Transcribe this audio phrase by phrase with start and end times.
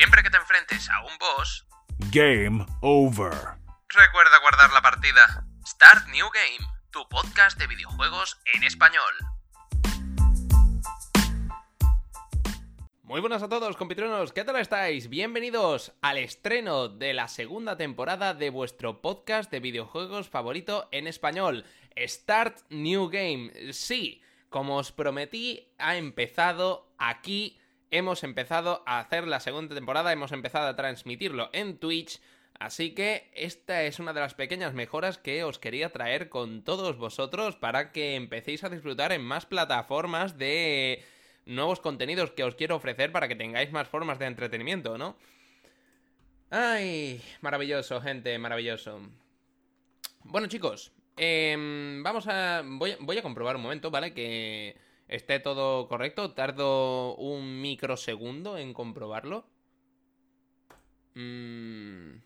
[0.00, 1.66] Siempre que te enfrentes a un boss,
[2.10, 3.34] Game over.
[3.90, 5.44] recuerda guardar la partida.
[5.66, 9.12] Start New Game, tu podcast de videojuegos en español.
[13.02, 15.10] Muy buenas a todos, compitruenos, ¿qué tal estáis?
[15.10, 21.66] Bienvenidos al estreno de la segunda temporada de vuestro podcast de videojuegos favorito en español,
[21.98, 23.74] Start New Game.
[23.74, 27.59] Sí, como os prometí, ha empezado aquí,
[27.90, 32.20] hemos empezado a hacer la segunda temporada, hemos empezado a transmitirlo en Twitch.
[32.58, 36.98] Así que esta es una de las pequeñas mejoras que os quería traer con todos
[36.98, 41.02] vosotros para que empecéis a disfrutar en más plataformas de
[41.46, 45.16] nuevos contenidos que os quiero ofrecer para que tengáis más formas de entretenimiento, ¿no?
[46.50, 49.00] Ay, maravilloso, gente, maravilloso.
[50.24, 52.62] Bueno, chicos, em, vamos a...
[52.64, 54.12] Voy, voy a comprobar un momento, ¿vale?
[54.12, 54.76] Que
[55.10, 56.32] esté todo correcto.
[56.32, 59.44] Tardo un microsegundo en comprobarlo.
[61.14, 62.20] Mm.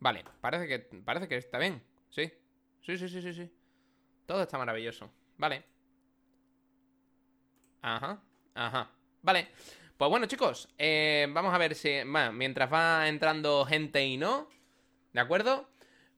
[0.00, 1.82] Vale, parece que, parece que está bien.
[2.10, 2.32] Sí.
[2.82, 3.50] Sí, sí, sí, sí, sí.
[4.26, 5.10] Todo está maravilloso.
[5.36, 5.64] Vale.
[7.82, 8.22] Ajá,
[8.54, 8.90] ajá.
[9.22, 9.48] Vale.
[9.96, 11.90] Pues bueno, chicos, eh, vamos a ver si.
[12.32, 14.48] Mientras va entrando gente y no.
[15.12, 15.68] ¿De acuerdo?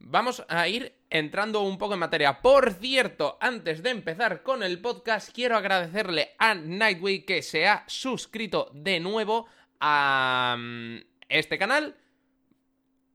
[0.02, 2.40] Vamos a ir entrando un poco en materia.
[2.40, 7.84] Por cierto, antes de empezar con el podcast, quiero agradecerle a Nightway que se ha
[7.86, 9.46] suscrito de nuevo
[9.78, 10.96] a mm,
[11.28, 11.96] este canal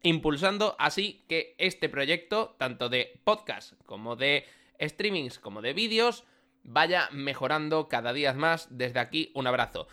[0.03, 4.45] impulsando así que este proyecto, tanto de podcast como de
[4.79, 6.23] streamings, como de vídeos,
[6.63, 8.67] vaya mejorando cada día más.
[8.69, 9.87] Desde aquí, un abrazo.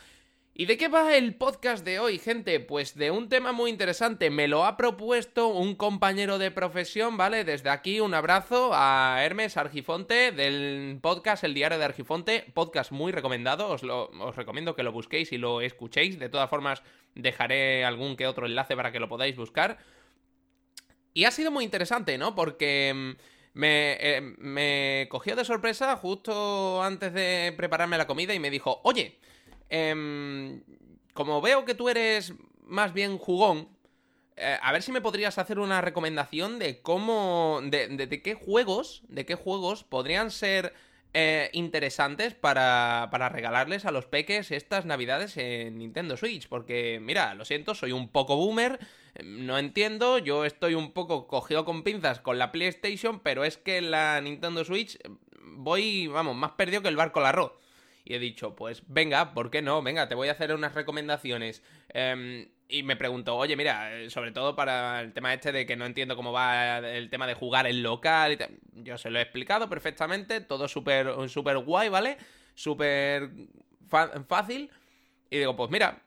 [0.55, 2.61] ¿Y de qué va el podcast de hoy, gente?
[2.61, 4.29] Pues de un tema muy interesante.
[4.29, 7.45] Me lo ha propuesto un compañero de profesión, ¿vale?
[7.45, 12.45] Desde aquí un abrazo a Hermes Argifonte del podcast El Diario de Argifonte.
[12.53, 13.71] Podcast muy recomendado.
[13.71, 16.19] Os, lo, recomiendo que lo busquéis y lo escuchéis.
[16.19, 16.83] De todas formas,
[17.15, 19.79] dejaré algún que otro enlace para que lo podáis buscar.
[21.15, 22.35] Y ha sido muy interesante, ¿no?
[22.35, 28.39] Porque mm, me, eh, me cogió de sorpresa justo antes de prepararme la comida y
[28.39, 29.19] me dijo, oye,
[29.73, 30.63] em,
[31.15, 32.35] como veo que tú eres
[32.67, 33.69] más bien jugón,
[34.37, 39.25] eh, a ver si me podrías hacer una recomendación de cómo, de, qué juegos, de
[39.25, 40.75] qué juegos podrían ser
[41.15, 46.49] eh, interesantes para, para regalarles a los peques estas navidades en Nintendo Switch.
[46.49, 48.79] Porque, mira, lo siento, soy un poco boomer,
[49.25, 53.81] no entiendo, yo estoy un poco cogido con pinzas con la PlayStation, pero es que
[53.81, 54.99] la Nintendo Switch
[55.43, 57.53] voy, vamos, más perdido que el barco al arroz.
[58.05, 59.83] Y he dicho, pues venga, ¿por qué no?
[59.83, 61.63] Venga, te voy a hacer unas recomendaciones.
[61.95, 65.85] Eh, y me pregunto, oye, mira, sobre todo para el tema este de que no
[65.85, 68.39] entiendo cómo va el tema de jugar en local y.
[68.83, 72.17] Yo se lo he explicado perfectamente, todo súper súper guay, ¿vale?
[72.55, 73.31] Súper
[74.27, 74.71] fácil.
[75.31, 76.03] Y digo, pues mira,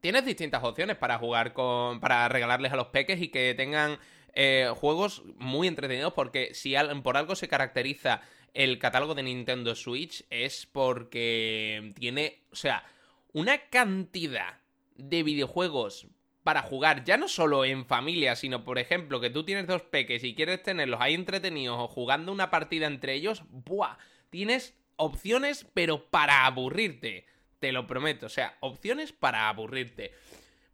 [0.00, 2.00] tienes distintas opciones para jugar con.
[2.00, 3.98] para regalarles a los peques y que tengan
[4.32, 6.14] eh, juegos muy entretenidos.
[6.14, 8.22] Porque si por algo se caracteriza
[8.54, 12.42] el catálogo de Nintendo Switch es porque tiene.
[12.52, 12.84] O sea,
[13.32, 14.58] una cantidad
[14.96, 16.06] de videojuegos
[16.42, 20.24] para jugar, ya no solo en familia, sino por ejemplo que tú tienes dos peques
[20.24, 23.96] y quieres tenerlos ahí entretenidos o jugando una partida entre ellos, ¡buah!
[24.30, 27.26] Tienes opciones pero para aburrirte,
[27.58, 30.12] te lo prometo, o sea, opciones para aburrirte.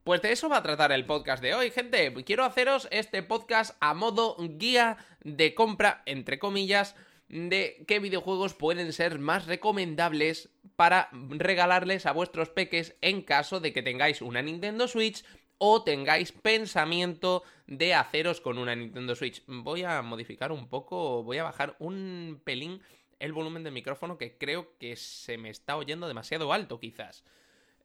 [0.05, 2.15] Pues de eso va a tratar el podcast de hoy, gente.
[2.25, 6.97] Quiero haceros este podcast a modo guía de compra, entre comillas,
[7.29, 13.73] de qué videojuegos pueden ser más recomendables para regalarles a vuestros peques en caso de
[13.73, 15.25] que tengáis una Nintendo Switch
[15.59, 19.43] o tengáis pensamiento de haceros con una Nintendo Switch.
[19.47, 22.81] Voy a modificar un poco, voy a bajar un pelín
[23.19, 27.25] el volumen del micrófono que creo que se me está oyendo demasiado alto quizás.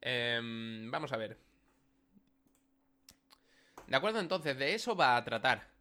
[0.01, 0.39] Eh,
[0.89, 1.37] vamos a ver.
[3.87, 5.72] De acuerdo, entonces de eso va a tratar.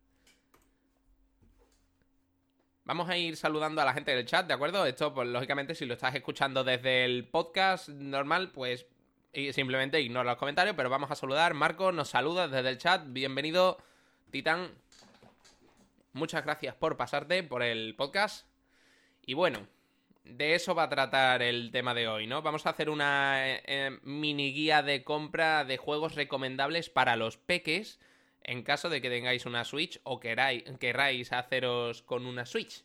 [2.85, 4.85] Vamos a ir saludando a la gente del chat, ¿de acuerdo?
[4.87, 8.87] Esto, pues lógicamente, si lo estás escuchando desde el podcast normal, pues
[9.53, 11.55] simplemente ignora los comentarios, pero vamos a saludar.
[11.55, 13.05] Marco nos saluda desde el chat.
[13.07, 13.79] Bienvenido,
[14.33, 14.73] Titán.
[16.13, 18.49] Muchas gracias por pasarte por el podcast.
[19.25, 19.69] Y bueno,
[20.25, 22.43] de eso va a tratar el tema de hoy, ¿no?
[22.43, 27.37] Vamos a hacer una eh, eh, mini guía de compra de juegos recomendables para los
[27.37, 28.01] peques
[28.45, 32.85] en caso de que tengáis una Switch o queráis, haceros con una Switch.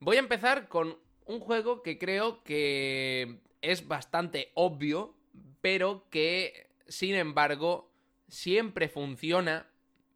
[0.00, 5.14] Voy a empezar con un juego que creo que es bastante obvio,
[5.60, 7.90] pero que, sin embargo,
[8.28, 9.66] siempre funciona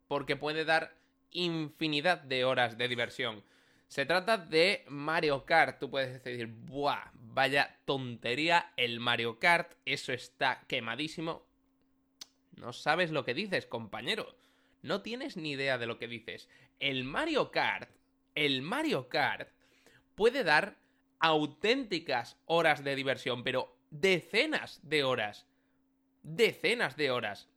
[0.07, 0.95] porque puede dar
[1.31, 3.43] infinidad de horas de diversión.
[3.87, 5.79] Se trata de Mario Kart.
[5.79, 7.11] Tú puedes decir, ¡buah!
[7.37, 11.45] vaya tontería el Mario Kart, eso está quemadísimo.
[12.57, 14.35] No sabes lo que dices, compañero.
[14.81, 16.49] No tienes ni idea de lo que dices.
[16.79, 17.89] El Mario Kart,
[18.35, 19.49] el Mario Kart
[20.15, 20.77] puede dar
[21.19, 25.47] auténticas horas de diversión, pero decenas de horas.
[26.23, 27.47] Decenas de horas.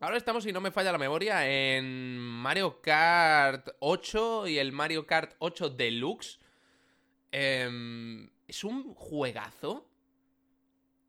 [0.00, 5.06] Ahora estamos, si no me falla la memoria, en Mario Kart 8 y el Mario
[5.06, 6.38] Kart 8 Deluxe.
[7.32, 9.87] Em, es un juegazo.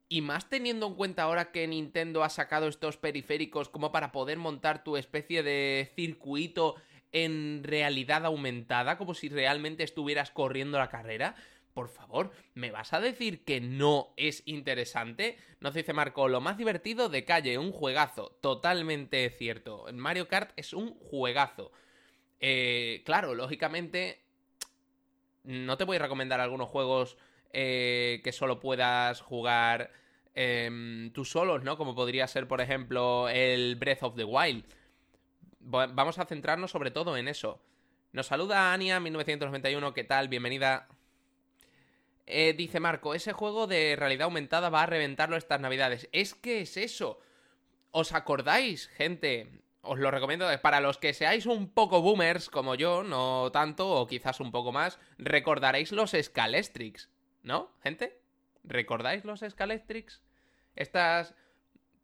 [0.10, 4.40] Y más teniendo en cuenta ahora que Nintendo ha sacado estos periféricos como para poder
[4.40, 6.76] montar tu especie de circuito
[7.12, 11.36] en realidad aumentada, como si realmente estuvieras corriendo la carrera.
[11.74, 15.38] Por favor, ¿me vas a decir que no es interesante?
[15.60, 18.36] Nos dice Marco, lo más divertido de calle, un juegazo.
[18.42, 19.86] Totalmente cierto.
[19.94, 21.72] Mario Kart es un juegazo.
[22.40, 24.24] Eh, claro, lógicamente,
[25.44, 27.18] no te voy a recomendar algunos juegos
[27.52, 29.92] eh, que solo puedas jugar
[30.36, 31.78] eh, tú solos, ¿no?
[31.78, 34.66] Como podría ser, por ejemplo, el Breath of the Wild.
[35.60, 37.62] Vamos a centrarnos sobre todo en eso.
[38.12, 40.30] Nos saluda Ania1991, ¿qué tal?
[40.30, 40.88] Bienvenida.
[42.26, 46.08] Eh, dice Marco, ese juego de realidad aumentada va a reventarlo estas navidades.
[46.12, 47.20] Es que es eso.
[47.92, 49.62] ¿Os acordáis, gente?
[49.82, 50.48] Os lo recomiendo.
[50.62, 54.72] Para los que seáis un poco boomers como yo, no tanto, o quizás un poco
[54.72, 57.10] más, recordaréis los Scalestrix.
[57.44, 58.20] ¿No, gente?
[58.64, 60.22] ¿Recordáis los Scalestrix?
[60.76, 61.36] Estas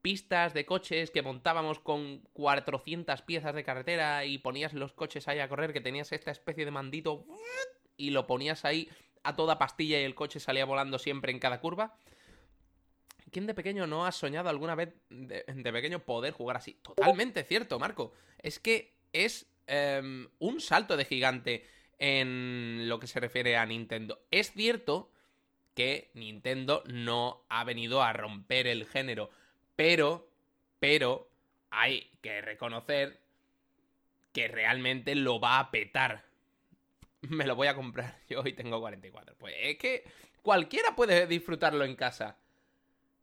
[0.01, 5.39] pistas de coches que montábamos con 400 piezas de carretera y ponías los coches ahí
[5.39, 7.25] a correr, que tenías esta especie de mandito
[7.97, 8.87] y lo ponías ahí
[9.23, 11.97] a toda pastilla y el coche salía volando siempre en cada curva.
[13.31, 15.43] ¿Quién de pequeño no ha soñado alguna vez de,
[15.73, 16.73] pequeño poder jugar así?
[16.83, 18.13] Totalmente cierto, Marco.
[18.37, 21.65] Es que es em, un salto de gigante
[21.97, 24.25] en lo que se refiere a Nintendo.
[24.29, 25.11] Es cierto
[25.75, 29.29] que Nintendo no ha venido a romper el género.
[29.75, 30.27] Pero,
[30.79, 31.29] pero,
[31.69, 33.19] hay que reconocer
[34.31, 36.23] que realmente lo va a petar.
[37.21, 38.17] Me lo voy a comprar.
[38.29, 39.35] Yo hoy tengo 44.
[39.37, 40.03] Pues es que
[40.41, 42.37] cualquiera puede disfrutarlo en casa.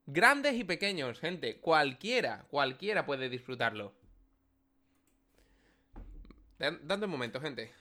[0.07, 1.59] Grandes y pequeños, gente.
[1.59, 3.95] Cualquiera, cualquiera puede disfrutarlo.
[6.59, 7.73] Dando un momento, gente.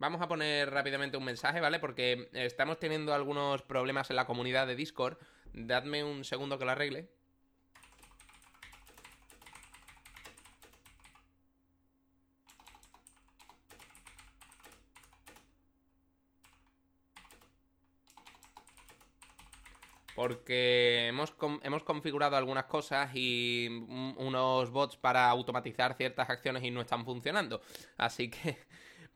[0.00, 1.78] Vamos a poner rápidamente un mensaje, ¿vale?
[1.78, 5.18] Porque estamos teniendo algunos problemas en la comunidad de Discord.
[5.52, 7.10] Dadme un segundo que lo arregle.
[20.14, 23.68] porque hemos, hemos, configurado algunas cosas y
[24.18, 27.62] unos bots para automatizar ciertas acciones y no están funcionando.
[27.96, 28.58] Así que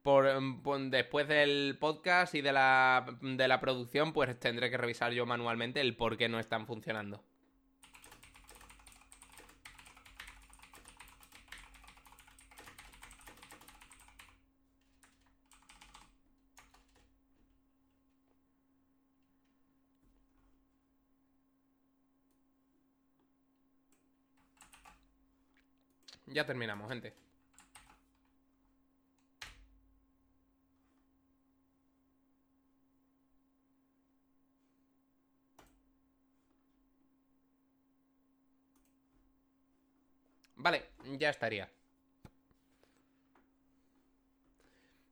[0.07, 5.13] Em, por, después del podcast y de la, de la producción, pues tendré que revisar
[5.13, 7.23] yo manualmente el por qué no están funcionando.
[26.27, 27.15] Ya terminamos, gente.
[40.57, 40.83] Vale,
[41.19, 41.69] ya estaría.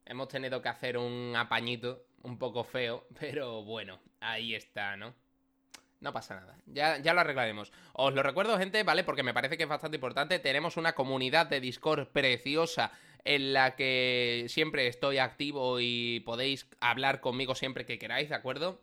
[0.04, 5.14] Hemos tenido que hacer un apañito un poco feo, pero bueno, ahí está, ¿no?
[6.00, 7.72] No pasa nada, ya, ya, lo arreglaremos.
[7.92, 9.04] Os lo recuerdo, gente, ¿vale?
[9.04, 10.40] Porque me parece que es bastante importante.
[10.40, 12.90] Tenemos una comunidad de Discord preciosa
[13.24, 18.80] en la que siempre estoy activo y podéis hablar conmigo siempre que queráis, ¿de acuerdo?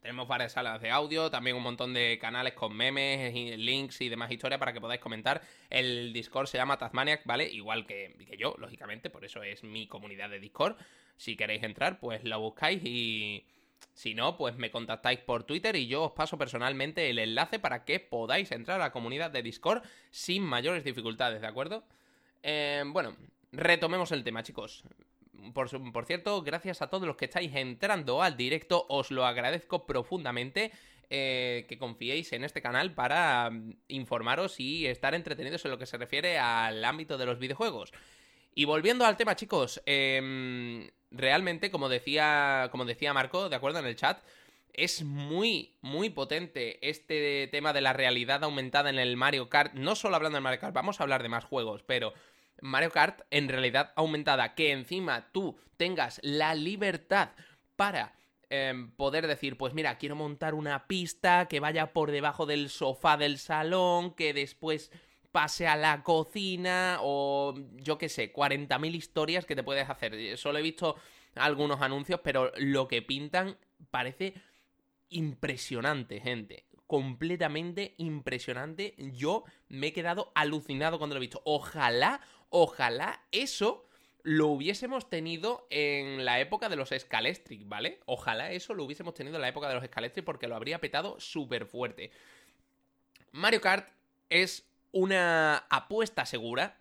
[0.00, 4.30] Tenemos varias salas de audio, también un montón de canales con memes, links y demás
[4.30, 5.40] historias para que podáis comentar.
[5.70, 7.48] El Discord se llama Tazmaniac, ¿vale?
[7.50, 10.76] Igual que, que yo, lógicamente, por eso es mi comunidad de Discord.
[11.16, 13.46] Si queréis entrar, pues lo buscáis y...
[13.94, 17.84] Si no, pues me contactáis por Twitter y yo os paso personalmente el enlace para
[17.84, 21.84] que podáis entrar a la comunidad de Discord sin mayores dificultades, ¿de acuerdo?
[22.42, 23.16] Eh, bueno,
[23.52, 24.82] retomemos el tema, chicos.
[25.52, 30.72] Por, cierto, gracias a todos los que estáis entrando al directo, os lo agradezco profundamente.
[31.10, 35.84] Eh, que confiéis en este canal para mm, informaros y estar entretenidos en lo que
[35.84, 37.92] se refiere al ámbito de los videojuegos.
[38.54, 43.86] Y volviendo al tema, chicos, em, realmente, como decía, como decía Marco, de acuerdo en
[43.86, 44.18] el chat,
[44.72, 49.74] es muy, muy potente este tema de la realidad aumentada en el Mario Kart.
[49.74, 52.12] No solo hablando de Mario Kart, vamos a hablar de más juegos, pero
[52.60, 57.30] Mario Kart en realidad aumentada, que encima tú tengas la libertad
[57.76, 58.14] para
[58.50, 63.16] em, poder decir, pues mira, quiero montar una pista que vaya por debajo del sofá
[63.16, 64.90] del salón, que después
[65.34, 70.38] pase a la cocina o yo qué sé, 40.000 historias que te puedes hacer.
[70.38, 70.94] Solo he visto
[71.34, 73.58] algunos anuncios, pero lo que pintan
[73.90, 74.34] parece
[75.08, 76.66] impresionante, gente.
[76.86, 78.94] Completamente impresionante.
[79.12, 81.42] Yo me he quedado alucinado cuando lo he visto.
[81.44, 82.20] Ojalá,
[82.56, 83.84] ojalá eso
[84.22, 87.98] lo hubiésemos tenido en la época de los Scalestric, ¿vale?
[88.06, 91.18] Ojalá eso lo hubiésemos tenido en la época de los Scalestric porque lo habría petado
[91.18, 92.12] súper fuerte.
[93.32, 93.88] Mario Kart
[94.30, 96.78] es una apuesta segura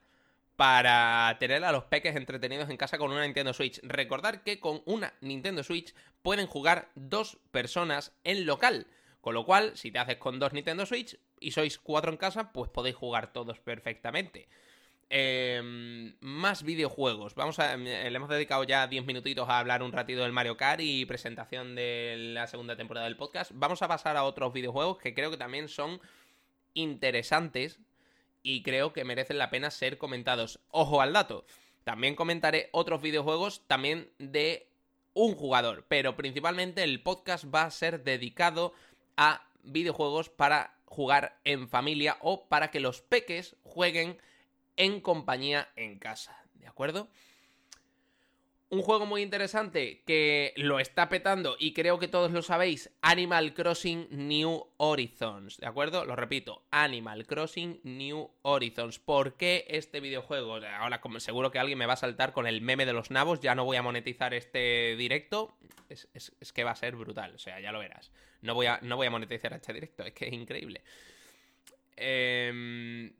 [0.56, 3.80] para tener a los peques entretenidos en casa con una Nintendo Switch.
[3.82, 8.86] Recordar que con una Nintendo Switch pueden jugar dos personas en local.
[9.22, 12.52] Con lo cual, si te haces con dos Nintendo Switch y sois cuatro en casa,
[12.54, 14.48] pues podéis jugar todos perfectamente.
[15.16, 17.36] Em, más videojuegos.
[17.36, 17.78] Vamos a.
[17.78, 21.76] Le hemos dedicado ya 10 minutitos a hablar un ratito del Mario Kart y presentación
[21.76, 23.52] de la segunda temporada del podcast.
[23.54, 26.02] Vamos a pasar a otros videojuegos que creo que también son
[26.74, 27.78] interesantes
[28.42, 30.60] y creo que merecen la pena ser comentados.
[30.72, 31.46] Ojo al dato,
[31.84, 34.66] también comentaré otros videojuegos también de
[35.14, 38.74] un jugador, pero principalmente el podcast va a ser dedicado
[39.16, 44.18] a videojuegos para jugar en familia o para que los peques jueguen
[44.78, 47.10] en compañía en casa, ¿de acuerdo?
[48.74, 53.54] Un juego muy interesante que lo está petando y creo que todos lo sabéis, Animal
[53.54, 56.06] Crossing New Horizons, ¿de acuerdo?
[56.06, 58.98] Lo repito, Animal Crossing New Horizons.
[58.98, 60.56] ¿Por qué este videojuego?
[60.56, 63.54] Ahora seguro que alguien me va a saltar con el meme de los nabos, ya
[63.54, 65.56] no voy a monetizar este directo,
[65.90, 68.12] es, que va a ser brutal, o sea, ya lo verás.
[68.42, 70.82] No voy a, no voy a monetizar este directo, es que es increíble.
[71.96, 73.14] Em,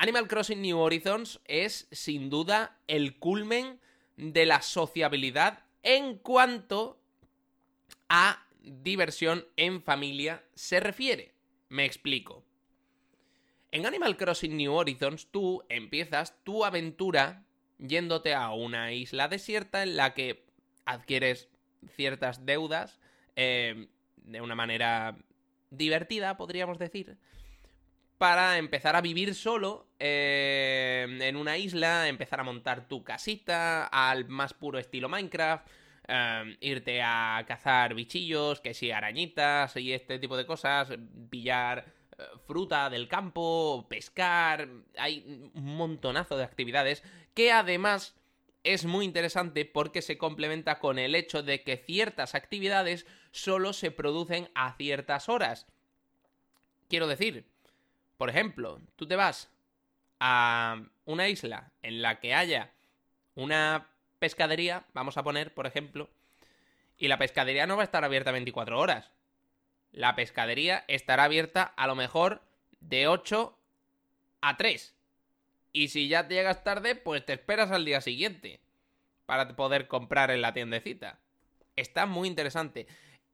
[0.00, 3.80] Animal Crossing New Horizons es sin duda el culmen
[4.16, 7.00] de la sociabilidad en cuanto
[8.08, 11.34] a diversión en familia se refiere.
[11.68, 12.44] Me explico.
[13.72, 17.42] En Animal Crossing New Horizons tú empiezas tu aventura
[17.78, 20.44] yéndote a una isla desierta en la que
[20.84, 21.48] adquieres
[21.96, 23.00] ciertas deudas
[23.34, 25.16] eh, de una manera
[25.70, 27.18] divertida, podríamos decir
[28.18, 34.28] para empezar a vivir solo eh, en una isla, empezar a montar tu casita al
[34.28, 35.66] más puro estilo Minecraft,
[36.08, 40.90] eh, irte a cazar bichillos, que si arañitas y este tipo de cosas,
[41.30, 48.16] pillar eh, fruta del campo, pescar, hay un montonazo de actividades que además
[48.64, 53.92] es muy interesante porque se complementa con el hecho de que ciertas actividades solo se
[53.92, 55.66] producen a ciertas horas.
[56.88, 57.46] Quiero decir,
[58.18, 59.50] por ejemplo, tú te vas
[60.20, 62.72] a una isla en la que haya
[63.34, 66.10] una pescadería, vamos a poner, por ejemplo,
[66.98, 69.12] y la pescadería no va a estar abierta 24 horas.
[69.92, 72.42] La pescadería estará abierta a lo mejor
[72.80, 73.56] de 8
[74.40, 74.94] a 3.
[75.72, 78.60] Y si ya te llegas tarde, pues te esperas al día siguiente
[79.26, 81.20] para poder comprar en la tiendecita.
[81.76, 82.88] Está muy interesante.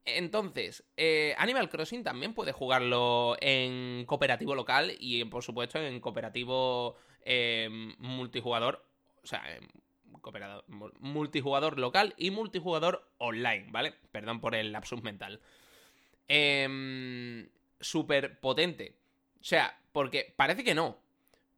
[0.05, 6.97] Entonces, eh, Animal Crossing también puede jugarlo en cooperativo local y, por supuesto, en cooperativo
[7.25, 7.69] eh,
[7.99, 8.85] multijugador.
[9.23, 9.43] O sea,
[11.01, 13.95] multijugador local y multijugador online, ¿vale?
[14.13, 15.41] Perdón por el lapsus mental.
[16.29, 17.49] Eh,
[17.81, 18.97] Súper potente.
[19.41, 20.99] O sea, porque parece que no.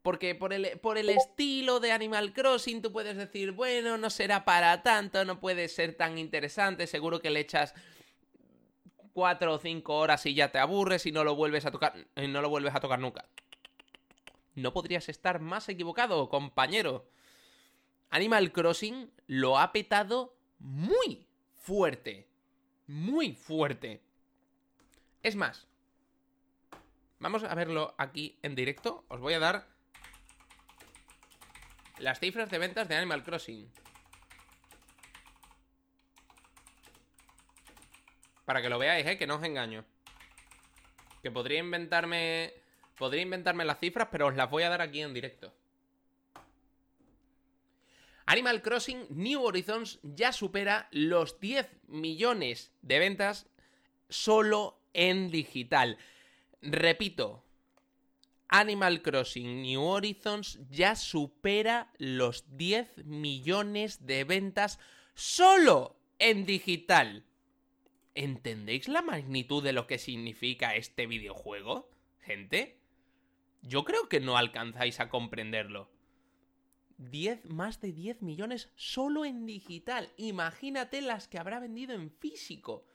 [0.03, 4.45] Porque por el, por el estilo de Animal Crossing tú puedes decir, bueno, no será
[4.45, 7.75] para tanto, no puede ser tan interesante, seguro que le echas
[9.17, 12.29] cuatro o cinco horas y ya te aburres y no lo vuelves a tocar, y
[12.29, 13.25] no lo vuelves a tocar nunca.
[14.55, 17.09] No podrías estar más equivocado, compañero.
[18.11, 22.29] Animal Crossing lo ha petado muy fuerte.
[22.89, 24.03] Muy fuerte.
[25.23, 25.67] Es más,
[27.19, 29.07] vamos a verlo aquí en directo.
[29.09, 29.67] Os voy a dar
[31.97, 33.67] las cifras de ventas de Animal Crossing.
[38.47, 39.19] Para que lo veáis, ¿eh?
[39.19, 39.85] Que no os engaño.
[41.23, 42.55] Que podría inventarme...
[42.97, 45.53] Podría inventarme las cifras, pero os las voy a dar aquí en directo.
[48.25, 53.47] Animal Crossing New Horizons ya supera los 10 millones de ventas
[54.09, 55.99] solo en digital.
[56.63, 57.45] Repito,
[58.49, 64.79] Animal Crossing New Horizons ya supera los 10 millones de ventas
[65.15, 67.25] solo en digital.
[68.17, 72.81] ¿Entendéis la magnitud de lo que significa este videojuego, gente?
[73.61, 75.91] Yo creo que no alcanzáis a comprenderlo.
[76.97, 80.15] 10, más de 10 millones solo en digital.
[80.17, 82.87] Imagínate las que habrá vendido en físico.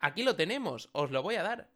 [0.00, 1.70] Aquí lo tenemos, os lo voy a dar.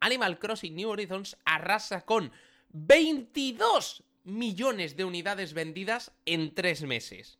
[0.00, 2.32] Animal Crossing New Horizons arrasa con
[2.70, 7.38] 22 millones de unidades vendidas en 3 meses.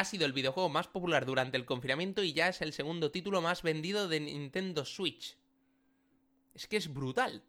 [0.00, 3.42] Ha sido el videojuego más popular durante el confinamiento y ya es el segundo título
[3.42, 5.36] más vendido de Nintendo Switch.
[6.54, 7.42] Es que es brutal.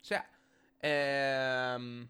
[0.00, 0.30] O sea,
[0.80, 2.06] eh,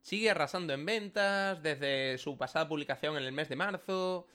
[0.00, 4.28] sigue arrasando en ventas desde su pasada publicación en el mes de marzo.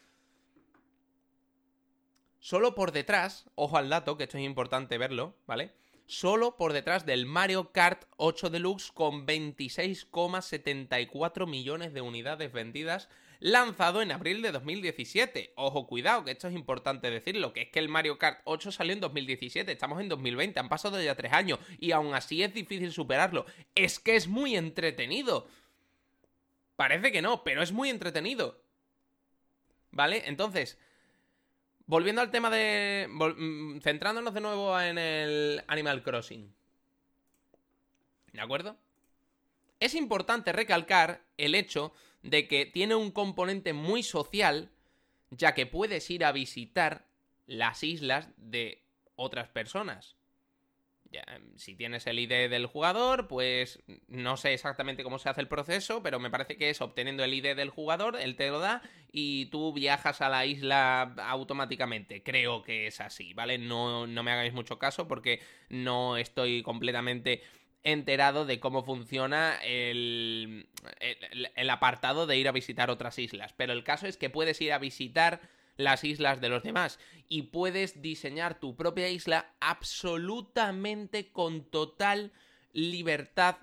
[2.39, 5.71] Solo por detrás, ojo al dato, que esto es importante verlo, ¿vale?
[6.05, 13.07] Solo por detrás del Mario Kart 8 Deluxe con 26,74 millones de unidades vendidas,
[13.39, 15.53] lanzado en abril de 2017.
[15.55, 18.93] Ojo, cuidado, que esto es importante decirlo, que es que el Mario Kart 8 salió
[18.93, 22.91] en 2017, estamos en 2020, han pasado ya tres años, y aún así es difícil
[22.91, 23.45] superarlo.
[23.75, 25.47] Es que es muy entretenido.
[26.75, 28.61] Parece que no, pero es muy entretenido.
[29.91, 30.23] ¿Vale?
[30.27, 30.77] Entonces,
[31.89, 33.07] Volviendo al tema de.
[33.09, 36.53] Mm, centrándonos de nuevo en el Animal Crossing.
[38.31, 38.77] ¿De acuerdo?
[39.79, 41.91] Es importante recalcar el hecho
[42.23, 44.71] de que tiene un componente muy social,
[45.31, 47.05] ya que puedes ir a visitar
[47.45, 48.83] las islas de
[49.15, 50.15] otras personas.
[51.11, 55.47] Em, si tienes el ID del jugador, pues no sé exactamente cómo se hace el
[55.47, 58.83] proceso, pero me parece que es obteniendo el ID del jugador, él te lo da
[59.11, 62.21] y tú viajas a la isla automáticamente.
[62.21, 63.57] Creo que es así, ¿vale?
[63.57, 67.41] No, no me hagáis mucho caso porque no estoy completamente
[67.83, 70.67] enterado de cómo funciona el,
[71.69, 73.53] apartado de ir a visitar otras islas.
[73.53, 75.41] Pero el caso es que puedes ir a visitar
[75.77, 82.33] las islas de los demás y puedes diseñar tu propia isla absolutamente con total
[82.73, 83.57] libertad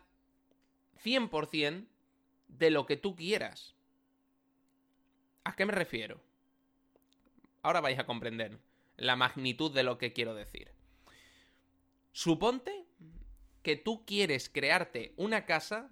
[1.04, 1.86] 100%
[2.48, 3.74] de lo que tú quieras.
[5.44, 6.20] ¿A qué me refiero?
[7.62, 8.58] Ahora vais a comprender
[8.96, 10.72] la magnitud de lo que quiero decir.
[12.12, 12.85] Suponte
[13.66, 15.90] que tú quieres crearte una casa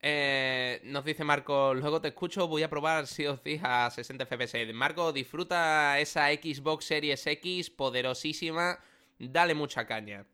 [0.00, 4.24] eh, nos dice Marco, luego te escucho, voy a probar si os fija a 60
[4.24, 4.72] FPS.
[4.72, 8.78] Marco, disfruta esa Xbox Series X poderosísima,
[9.18, 10.24] dale mucha caña.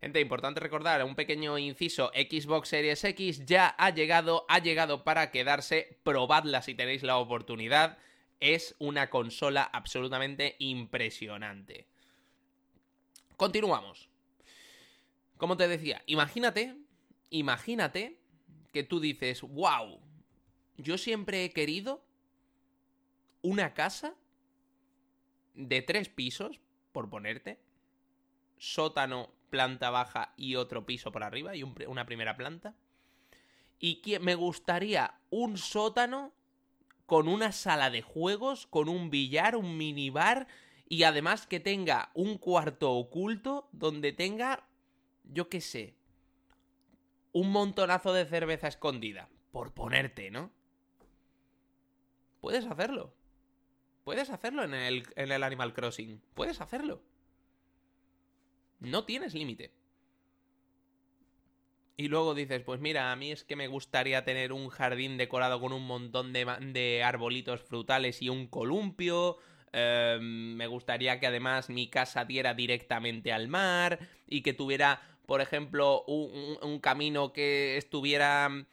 [0.00, 5.32] Gente, importante recordar, un pequeño inciso, Xbox Series X ya ha llegado, ha llegado para
[5.32, 7.98] quedarse, probadla si tenéis la oportunidad,
[8.38, 11.88] es una consola absolutamente impresionante.
[13.36, 14.13] Continuamos.
[15.36, 16.76] Como te decía, imagínate,
[17.30, 18.20] imagínate
[18.72, 20.00] que tú dices, wow,
[20.76, 22.04] yo siempre he querido
[23.42, 24.14] una casa
[25.54, 26.60] de tres pisos,
[26.92, 27.60] por ponerte,
[28.58, 32.74] sótano, planta baja y otro piso por arriba y una primera planta.
[33.78, 36.32] Y que me gustaría un sótano
[37.06, 40.46] con una sala de juegos, con un billar, un minibar
[40.88, 44.66] y además que tenga un cuarto oculto donde tenga,
[45.24, 45.96] yo qué sé,
[47.32, 49.28] un montonazo de cerveza escondida.
[49.50, 50.50] Por ponerte, ¿no?
[52.40, 53.14] Puedes hacerlo.
[54.04, 56.20] Puedes hacerlo en el, en el Animal Crossing.
[56.34, 57.02] Puedes hacerlo.
[58.80, 59.72] No tienes límite.
[61.96, 65.60] Y luego dices, pues mira, a mí es que me gustaría tener un jardín decorado
[65.60, 69.38] con un montón de, de arbolitos frutales y un columpio.
[69.72, 75.40] Em, me gustaría que además mi casa diera directamente al mar y que tuviera por
[75.40, 78.66] ejemplo, un, camino que estuviera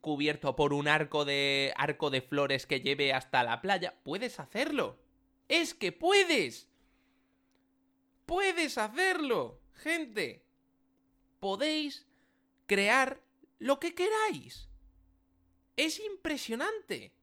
[0.00, 4.98] cubierto por un arco de arco de flores que lleve hasta la playa, puedes hacerlo.
[5.48, 6.68] Es que puedes.
[8.24, 10.44] Puedes hacerlo, gente.
[11.40, 12.06] Podéis
[12.66, 13.20] crear
[13.58, 14.68] lo que queráis.
[15.76, 17.15] Es impresionante.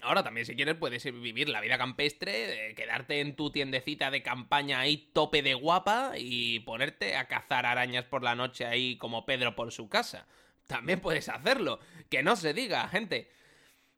[0.00, 4.78] Ahora también si quieres puedes vivir la vida campestre, quedarte en tu tiendecita de campaña
[4.78, 9.56] ahí tope de guapa y ponerte a cazar arañas por la noche ahí como Pedro
[9.56, 10.26] por su casa.
[10.68, 11.80] También puedes hacerlo.
[12.10, 13.28] Que no se diga, gente.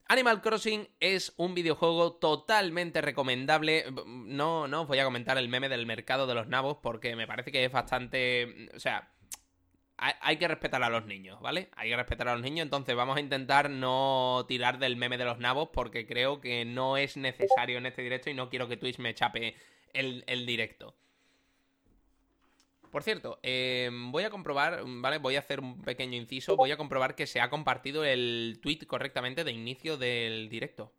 [0.08, 3.84] Animal Crossing es un videojuego totalmente recomendable.
[4.06, 7.26] No, no os voy a comentar el meme del mercado de los nabos porque me
[7.26, 8.70] parece que es bastante...
[8.74, 9.12] O sea,
[10.00, 11.68] hay que respetar a los niños, ¿vale?
[11.76, 15.26] Hay que respetar a los niños, entonces vamos a intentar no tirar del meme de
[15.26, 18.78] los nabos porque creo que no es necesario en este directo y no quiero que
[18.78, 19.56] Twitch me chape
[19.92, 20.94] el, directo.
[22.90, 25.18] Por cierto, em, voy a comprobar, ¿vale?
[25.18, 28.86] Voy a hacer un pequeño inciso, voy a comprobar que se ha compartido el tweet
[28.86, 30.92] correctamente de inicio del directo.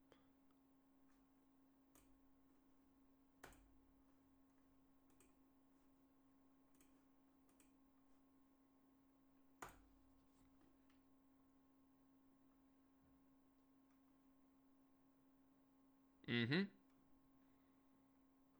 [16.31, 16.67] Ujú.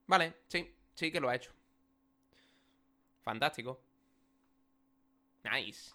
[0.07, 1.51] Vale, sí, sí que lo ha hecho.
[3.23, 3.81] Fantástico.
[5.43, 5.93] Nice.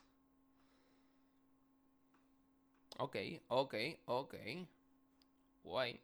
[2.99, 3.17] Ok,
[3.49, 3.75] ok,
[4.07, 4.35] ok.
[5.65, 6.01] Guay.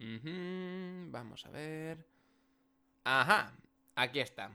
[0.00, 1.98] Ujú, Vamos a ver.
[3.04, 3.52] Ajá,
[3.94, 4.50] aquí está.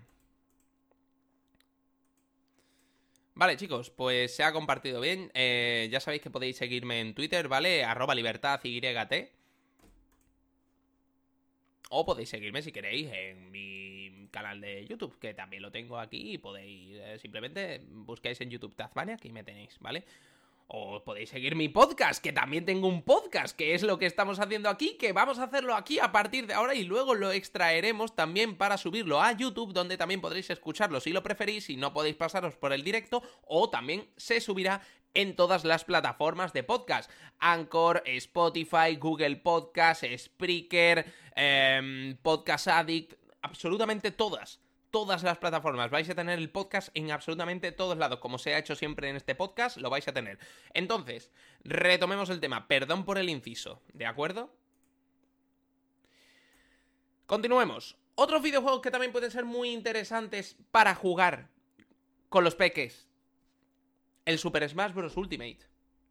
[3.41, 5.31] Vale, chicos, pues se ha compartido bien.
[5.33, 7.83] Eh, ya sabéis que podéis seguirme en Twitter, ¿vale?
[7.83, 9.31] Arroba libertad YT.
[11.89, 16.33] O podéis seguirme si queréis en mi canal de YouTube, que también lo tengo aquí
[16.33, 20.03] y podéis eh, simplemente buscáis en YouTube Tazmania, que ahí me tenéis, ¿vale?
[20.73, 24.39] O podéis seguir mi podcast, que también tengo un podcast, que es lo que estamos
[24.39, 28.15] haciendo aquí, que vamos a hacerlo aquí a partir de ahora y luego lo extraeremos
[28.15, 32.15] también para subirlo a YouTube, donde también podréis escucharlo si lo preferís, si no podéis
[32.15, 34.81] pasaros por el directo, o también se subirá
[35.13, 37.11] en todas las plataformas de podcast.
[37.39, 41.05] Anchor, Spotify, Google Podcast, Spreaker,
[41.35, 45.89] em, Podcast Addict, absolutamente todas todas las plataformas.
[45.89, 48.19] Vais a tener el podcast en absolutamente todos lados.
[48.19, 50.37] Como se ha hecho siempre en este podcast, lo vais a tener.
[50.73, 51.31] Entonces,
[51.63, 52.67] retomemos el tema.
[52.67, 54.53] Perdón por el inciso, ¿de acuerdo?
[57.25, 57.97] Continuemos.
[58.15, 61.49] Otros videojuegos que también pueden ser muy interesantes para jugar
[62.29, 63.07] con los peques.
[64.25, 65.17] El Super Smash Bros.
[65.17, 65.59] Ultimate.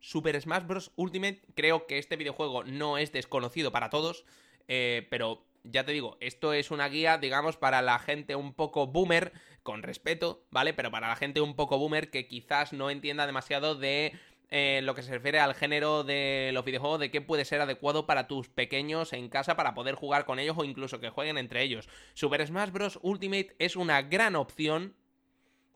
[0.01, 0.93] Super Smash Bros.
[0.97, 4.25] Ultimate, creo que este videojuego no es desconocido para todos,
[4.67, 8.87] eh, pero ya te digo, esto es una guía, digamos, para la gente un poco
[8.87, 10.73] boomer, con respeto, ¿vale?
[10.73, 14.19] Pero para la gente un poco boomer que quizás no entienda demasiado de
[14.53, 18.07] eh, lo que se refiere al género de los videojuegos, de qué puede ser adecuado
[18.07, 21.63] para tus pequeños en casa para poder jugar con ellos o incluso que jueguen entre
[21.63, 21.89] ellos.
[22.15, 22.99] Super Smash Bros.
[23.03, 24.97] Ultimate es una gran opción.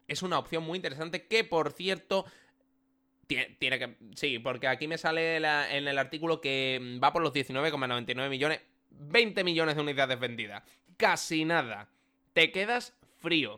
[0.08, 2.26] Es una opción muy interesante que, por cierto,
[3.26, 3.96] tiene, que...
[4.16, 8.60] Sí, porque aquí me sale en el artículo que va por los 19,99 millones.
[8.98, 10.62] 20 millones de unidades vendidas.
[10.96, 11.88] Casi nada.
[12.32, 13.54] Te quedas frío.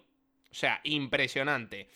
[0.51, 1.89] O sea, impresionante.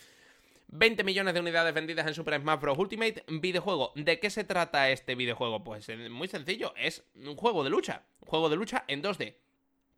[0.68, 2.78] 20 millones de unidades vendidas en Super Smash Bros.
[2.78, 3.92] Ultimate videojuego.
[3.96, 5.64] ¿De qué se trata este videojuego?
[5.64, 8.02] Pues eh, muy sencillo, es un juego de lucha.
[8.20, 9.34] Juego de lucha en 2D.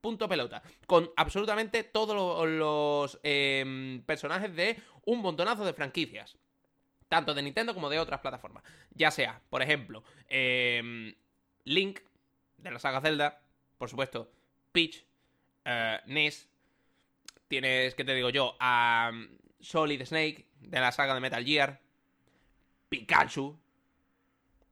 [0.01, 0.63] Punto pelota.
[0.87, 6.37] Con absolutamente todos lo- los em, personajes de un montonazo de franquicias.
[7.09, 8.65] Tanto de Nintendo como de otras plataformas.
[8.95, 11.15] Ya sea, por ejemplo, em,
[11.65, 12.01] Link,
[12.63, 13.41] de la saga Zelda.
[13.79, 14.31] Por supuesto,
[14.73, 15.05] Peach,
[15.65, 16.49] eh, Ness.
[17.49, 18.57] Tienes, ¿qué te digo yo?
[18.61, 21.81] A mm, Solid Snake, de la saga de Metal Gear.
[22.89, 23.59] Pikachu.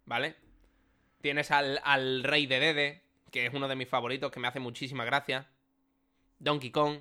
[0.07, 0.37] ¿Vale?
[1.21, 4.61] Tienes al, al Rey de Dede, que es uno de mis favoritos, que me hace
[4.61, 5.49] muchísima gracia.
[6.39, 7.01] Donkey Kong.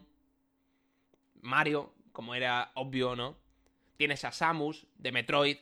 [1.41, 3.37] Mario, como era obvio, ¿no?
[3.95, 5.57] Tienes a Samus, de Metroid.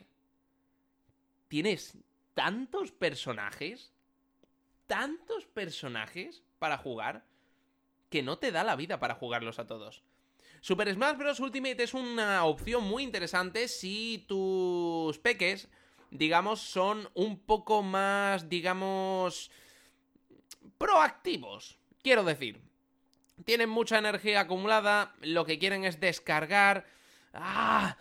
[1.47, 1.97] Tienes
[2.33, 3.93] tantos personajes.
[4.87, 7.25] Tantos personajes para jugar.
[8.09, 10.01] Que no te da la vida para jugarlos a todos.
[10.61, 11.39] Super Smash Bros.
[11.39, 15.67] Ultimate es una opción muy interesante si tus peques,
[16.09, 19.51] digamos, son un poco más, digamos,
[20.77, 21.77] proactivos.
[22.01, 22.61] Quiero decir,
[23.45, 26.85] tienen mucha energía acumulada, lo que quieren es descargar.
[27.33, 27.97] ¡Ah!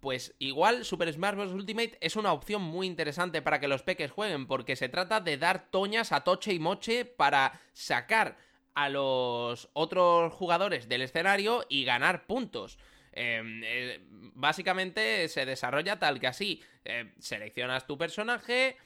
[0.00, 1.52] Pues igual Super Smash Bros.
[1.52, 5.36] Ultimate es una opción muy interesante para que los peques jueguen, porque se trata de
[5.36, 8.36] dar toñas a toche y moche para sacar
[8.74, 12.78] a los otros jugadores del escenario y ganar puntos.
[13.12, 14.00] Eh, eh,
[14.34, 16.62] básicamente se desarrolla tal que así.
[16.84, 18.76] Eh, seleccionas tu personaje,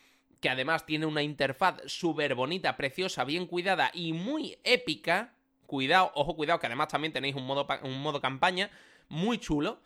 [0.41, 5.35] que además tiene una interfaz súper bonita, preciosa, bien cuidada y muy épica.
[5.67, 8.71] Cuidado, ojo, cuidado, que además también tenéis un modo, un modo campaña
[9.09, 9.81] muy chulo.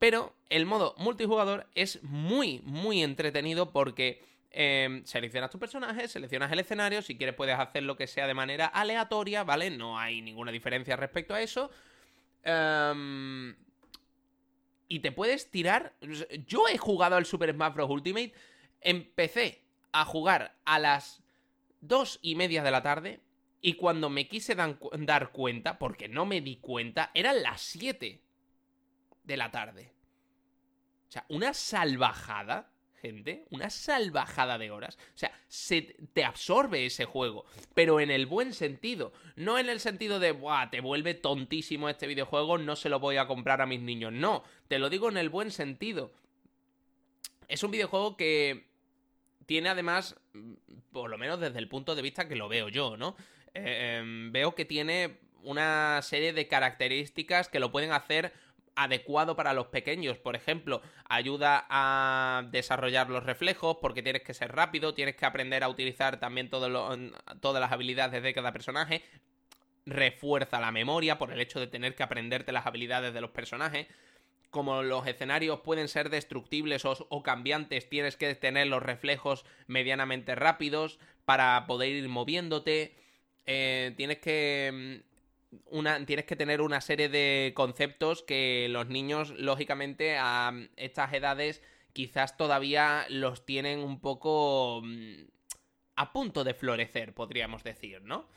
[0.00, 6.60] Pero el modo multijugador es muy, muy entretenido porque eh, seleccionas tu personaje, seleccionas el
[6.60, 9.68] escenario, si quieres puedes hacer lo que sea de manera aleatoria, ¿vale?
[9.68, 11.70] No hay ninguna diferencia respecto a eso.
[12.42, 13.54] Em,
[14.88, 15.92] y te puedes tirar...
[16.46, 17.90] Yo he jugado al Super Smash Bros.
[17.90, 18.32] Ultimate,
[18.80, 19.60] empecé
[19.92, 21.22] a jugar a las
[21.82, 23.20] dos y media de la tarde
[23.60, 28.22] y cuando me quise dar cuenta, porque no me di cuenta, eran las 7
[29.24, 29.92] de la tarde.
[31.08, 34.96] O sea, una salvajada, gente, una salvajada de horas.
[35.14, 39.80] O sea, se te absorbe ese juego, pero en el buen sentido, no en el
[39.80, 43.66] sentido de, "Buah, te vuelve tontísimo este videojuego, no se lo voy a comprar a
[43.66, 46.12] mis niños." No, te lo digo en el buen sentido.
[47.48, 48.70] Es un videojuego que
[49.46, 50.52] tiene además, mm,
[50.92, 53.16] por lo menos desde el punto de vista que lo veo yo, ¿no?
[53.54, 58.32] Eh, em, veo que tiene una serie de características que lo pueden hacer
[58.82, 60.18] adecuado para los pequeños.
[60.18, 65.62] Por ejemplo, ayuda a desarrollar los reflejos porque tienes que ser rápido, tienes que aprender
[65.62, 66.70] a utilizar también todas
[67.60, 69.04] las habilidades de cada personaje.
[69.84, 73.86] Refuerza la memoria por el hecho de tener que aprenderte las habilidades de los personajes.
[74.48, 80.98] Como los escenarios pueden ser destructibles o, cambiantes, tienes que tener los reflejos medianamente rápidos
[81.24, 82.96] para poder ir moviéndote.
[83.46, 85.09] Eh, tienes que mm,
[85.66, 91.62] una, tienes que tener una serie de conceptos que los niños, lógicamente, a estas edades
[91.92, 95.24] quizás todavía los tienen un poco mm,
[95.96, 98.28] a punto de florecer, podríamos decir, ¿no?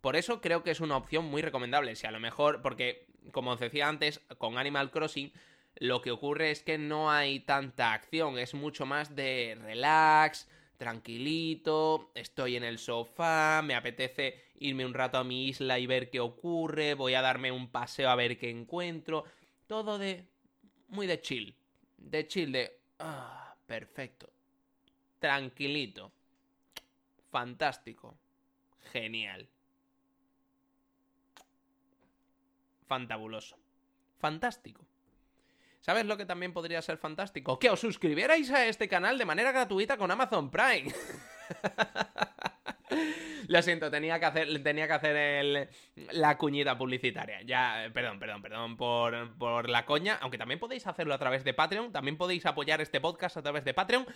[0.00, 1.96] Por eso creo que es una opción muy recomendable.
[1.96, 5.32] Si a lo mejor, porque, como os decía antes, con Animal Crossing,
[5.76, 12.10] lo que ocurre es que no hay tanta acción, es mucho más de relax, tranquilito,
[12.14, 16.20] estoy en el sofá, me apetece irme un rato a mi isla y ver qué
[16.20, 19.24] ocurre, voy a darme un paseo a ver qué encuentro,
[19.66, 20.26] todo de...
[20.88, 21.56] muy de chill,
[21.96, 22.80] de chill, de...
[22.98, 24.30] Ah, perfecto,
[25.18, 26.12] tranquilito,
[27.30, 28.18] fantástico,
[28.92, 29.48] genial,
[32.86, 33.58] fantabuloso,
[34.18, 34.86] fantástico.
[35.80, 37.60] ¿Sabes lo que también podría ser fantástico?
[37.60, 40.92] Que os suscribierais a este canal de manera gratuita con Amazon Prime.
[43.48, 45.70] Lo siento, tenía que hacer, tenía que hacer
[46.12, 47.42] la cuñita publicitaria.
[47.42, 50.18] Ya, perdón, perdón, perdón por, por, la coña.
[50.20, 51.92] Aunque también podéis hacerlo a través de Patreon.
[51.92, 54.06] También podéis apoyar este podcast a través de Patreon.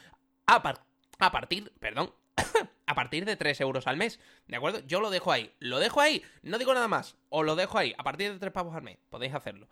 [0.46, 0.74] A,
[1.18, 2.12] a partir, perdón,
[2.86, 4.20] a partir de 3 euros al mes.
[4.48, 4.80] ¿De acuerdo?
[4.86, 5.52] Yo lo dejo ahí.
[5.58, 6.22] Lo dejo ahí.
[6.42, 7.16] No digo nada más.
[7.28, 7.94] Os lo dejo ahí.
[7.98, 8.98] A partir de 3 pavos al mes.
[9.10, 9.68] Podéis hacerlo.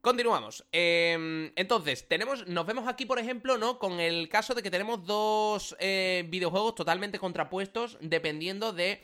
[0.00, 0.64] Continuamos.
[0.70, 3.78] Em, entonces, tenemos, nos vemos aquí, por ejemplo, ¿no?
[3.78, 9.02] Con el caso de que tenemos dos eh, videojuegos totalmente contrapuestos, dependiendo de.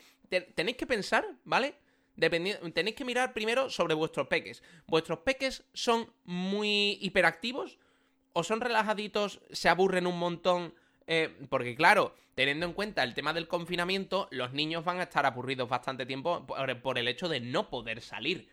[0.55, 1.75] tenéis que pensar, ¿vale?
[2.17, 4.63] tenéis que mirar primero sobre vuestros peques.
[4.87, 7.77] ¿Vuestros peques son muy hiperactivos?
[8.31, 9.41] ¿O son relajaditos?
[9.51, 10.73] ¿Se aburren un montón?
[11.07, 15.25] Eh, porque claro, teniendo en cuenta el tema del confinamiento, los niños van a estar
[15.25, 18.47] aburridos bastante tiempo por el hecho de no poder salir.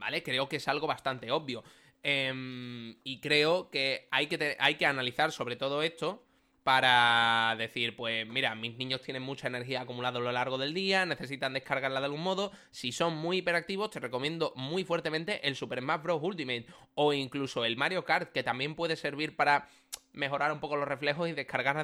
[0.00, 0.22] ¿Vale?
[0.22, 1.62] Creo que es algo bastante obvio.
[2.02, 6.24] Em, y creo que hay, que hay que analizar sobre todo esto
[6.62, 11.06] para decir, pues mira, mis niños tienen mucha energía acumulada a lo largo del día,
[11.06, 12.52] necesitan descargarla de algún modo.
[12.70, 16.22] Si son muy hiperactivos, te recomiendo muy fuertemente el Super Smash Bros.
[16.22, 19.68] Ultimate o incluso el Mario Kart, que también puede servir para
[20.12, 21.76] mejorar un poco los reflejos y descargar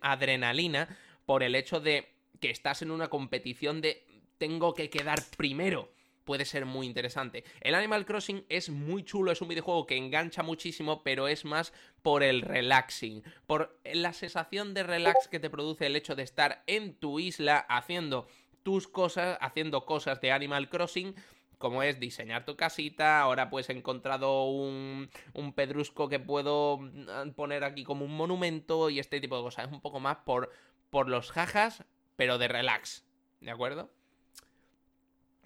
[0.00, 2.08] adrenalina por el hecho de
[2.40, 4.04] que estás en una competición de
[4.38, 5.95] tengo que quedar primero
[6.26, 7.44] puede ser muy interesante.
[7.62, 11.72] El Animal Crossing es muy chulo, es un videojuego que engancha muchísimo, pero es más
[12.02, 16.62] por el relaxing, por la sensación de relax que te produce el hecho de estar
[16.66, 18.26] en tu isla haciendo
[18.62, 21.14] tus cosas, haciendo cosas de Animal Crossing
[21.58, 27.30] como es diseñar tu casita, ahora pues he encontrado un, un pedrusco que puedo mm,
[27.30, 29.66] poner aquí como un monumento y este tipo de cosas.
[29.66, 30.50] Es un poco más por,
[30.90, 31.84] por los jajas,
[32.16, 33.06] pero de relax,
[33.40, 33.90] ¿de acuerdo?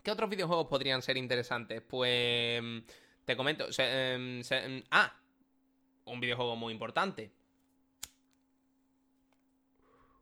[0.02, 1.82] ¿Qué otros videojuegos podrían ser interesantes?
[1.82, 2.62] Pues.
[3.24, 3.66] Te comento.
[3.78, 5.14] Em, em, ah,
[6.06, 7.30] un videojuego muy importante.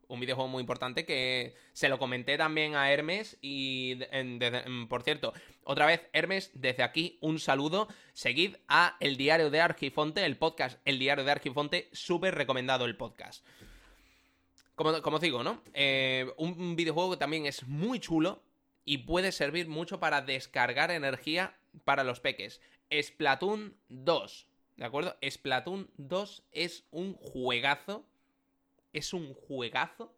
[0.08, 5.34] Un videojuego muy importante que se lo comenté también a Hermes y, em, por cierto,
[5.64, 7.88] otra vez, Hermes, desde aquí un saludo.
[8.14, 12.96] Seguid a El Diario de Argifonte, el podcast El Diario de Argifonte, súper recomendado el
[12.96, 13.46] podcast.
[14.74, 15.62] Como, como digo, ¿no?
[15.74, 18.42] Eh, un videojuego que también es muy chulo,
[18.88, 22.62] y puede servir mucho para descargar energía para los peques.
[22.90, 24.46] Splatoon 2,
[24.78, 25.14] ¿de acuerdo?
[25.22, 28.06] Splatoon 2 es un juegazo,
[28.94, 30.16] es un juegazo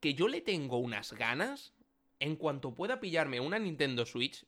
[0.00, 1.72] que yo le tengo unas ganas.
[2.20, 4.44] En cuanto pueda pillarme una Nintendo Switch,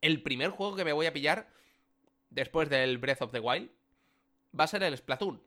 [0.00, 1.48] el primer juego que me voy a pillar
[2.30, 3.70] después del Breath of the Wild
[4.58, 5.40] va a ser el Splatoon.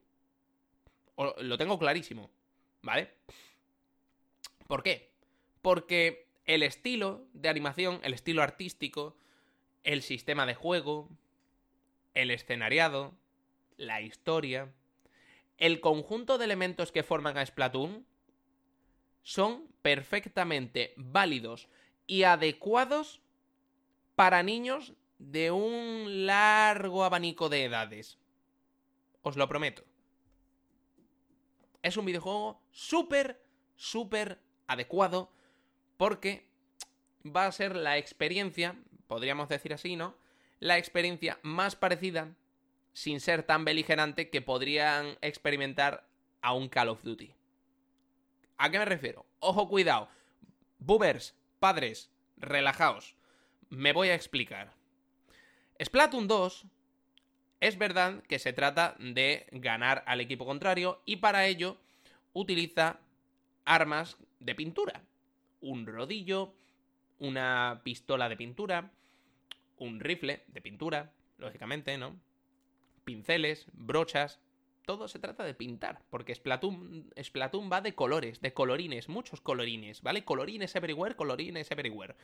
[1.18, 2.32] lo tengo clarísimo,
[2.84, 3.16] ¿vale?
[4.66, 5.12] ¿Por qué?
[5.62, 9.16] Porque el estilo de animación, el estilo artístico,
[9.84, 11.10] el sistema de juego,
[12.14, 13.14] el escenariado,
[13.78, 14.72] la historia,
[15.58, 18.06] el conjunto de elementos que forman a Splatoon
[19.22, 21.70] son perfectamente válidos
[22.08, 23.22] y adecuados
[24.16, 28.18] para niños de un largo abanico de edades.
[29.22, 29.84] Os lo prometo.
[31.82, 33.42] Es un videojuego súper,
[33.76, 35.32] súper adecuado
[35.98, 36.46] porque
[37.26, 38.76] va a ser la experiencia,
[39.08, 40.16] podríamos decir así, ¿no?
[40.60, 42.36] La experiencia más parecida,
[42.94, 46.08] sin ser tan beligerante, que podrían experimentar
[46.42, 47.34] a un Call of Duty.
[48.58, 49.26] ¿A qué me refiero?
[49.40, 50.10] Ojo, cuidado.
[50.80, 53.16] Boobers, padres, relajaos.
[53.70, 54.74] Me voy a explicar.
[55.84, 56.66] Splatoon 2
[57.60, 61.78] es verdad que se trata de ganar al equipo contrario y para ello
[62.34, 63.00] utiliza
[63.66, 65.02] armas de pintura.
[65.64, 66.54] Un rodillo,
[67.20, 68.92] una pistola de pintura,
[69.78, 72.20] un rifle de pintura, lógicamente, ¿no?
[73.06, 74.42] Pinceles, brochas,
[74.86, 80.02] todo se trata de pintar, porque Splatoon, Splatoon va de colores, de colorines, muchos colorines,
[80.02, 80.26] ¿vale?
[80.26, 82.16] Colorines everywhere, colorines everywhere.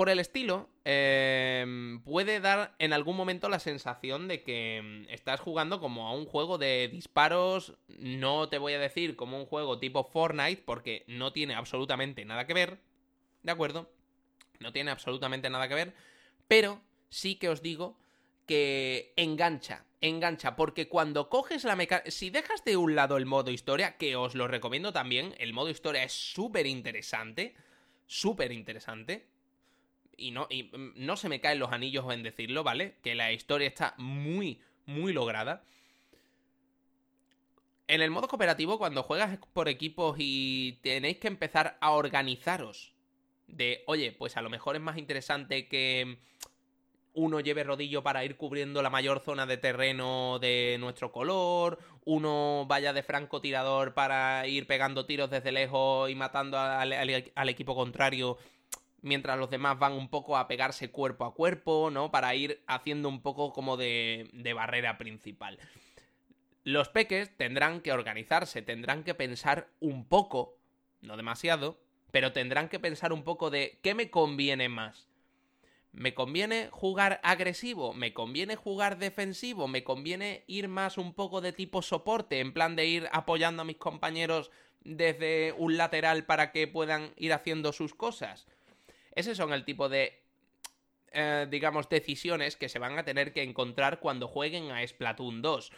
[0.00, 5.40] Por el estilo, em, puede dar en algún momento la sensación de que em, estás
[5.40, 9.78] jugando como a un juego de disparos, no te voy a decir como un juego
[9.78, 12.78] tipo Fortnite, porque no tiene absolutamente nada que ver,
[13.42, 13.92] ¿de acuerdo?
[14.58, 15.92] No tiene absolutamente nada que ver,
[16.48, 17.98] pero sí que os digo
[18.46, 23.50] que engancha, engancha, porque cuando coges la mecánica, si dejas de un lado el modo
[23.50, 27.54] historia, que os lo recomiendo también, el modo historia es súper interesante,
[28.06, 29.28] súper interesante,
[30.20, 32.96] y no, y mm, no se me caen los anillos en decirlo, ¿vale?
[33.02, 35.64] Que la historia está muy, muy lograda.
[37.88, 42.92] En el modo cooperativo, cuando juegas por equipos y tenéis que empezar a organizaros
[43.48, 46.18] de, oye, pues a lo mejor es más interesante que
[47.12, 52.64] uno lleve rodillo para ir cubriendo la mayor zona de terreno de nuestro color, uno
[52.68, 56.92] vaya de francotirador para ir pegando tiros desde lejos y matando al,
[57.34, 58.38] al equipo contrario
[59.02, 62.10] mientras los demás van un poco a pegarse cuerpo a cuerpo, ¿no?
[62.10, 65.58] Para ir haciendo un poco como de, de barrera principal.
[66.64, 70.58] Los peques tendrán que organizarse, tendrán que pensar un poco,
[71.00, 75.08] no demasiado, pero tendrán que pensar un poco de qué me conviene más.
[75.92, 77.92] ¿Me conviene jugar agresivo?
[77.94, 79.66] ¿Me conviene jugar defensivo?
[79.66, 83.64] ¿Me conviene ir más un poco de tipo soporte, en plan de ir apoyando a
[83.64, 84.50] mis compañeros
[84.82, 88.46] desde un lateral para que puedan ir haciendo sus cosas?
[89.12, 90.22] Ese son el tipo de,
[91.12, 95.72] eh, digamos, decisiones que se van a tener que encontrar cuando jueguen a Splatoon 2.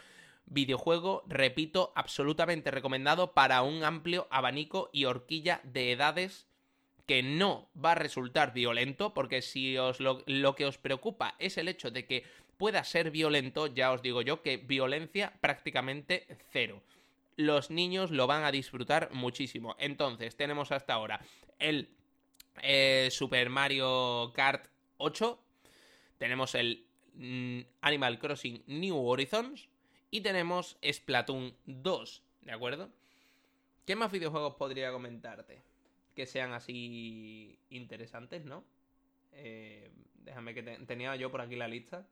[0.45, 6.47] Videojuego, repito, absolutamente recomendado para un amplio abanico y horquilla de edades
[7.05, 11.57] que no va a resultar violento, porque si os lo, lo, que os preocupa es
[11.57, 12.23] el hecho de que
[12.57, 16.81] pueda ser violento, ya os digo yo que violencia prácticamente cero.
[17.35, 19.75] Los niños lo van a disfrutar muchísimo.
[19.79, 21.19] Entonces, tenemos hasta ahora
[21.59, 21.89] el
[22.61, 25.39] eh, Super Mario Kart 8,
[26.17, 26.85] tenemos el
[27.15, 29.67] mm, Animal Crossing New Horizons
[30.11, 32.89] y tenemos Splatoon 2, ¿de acuerdo?
[33.85, 35.61] ¿Qué más videojuegos podría comentarte?
[36.15, 38.63] Que sean así interesantes, ¿no?
[39.33, 39.91] Eh,
[40.23, 42.05] déjame que tenía yo por aquí la lista.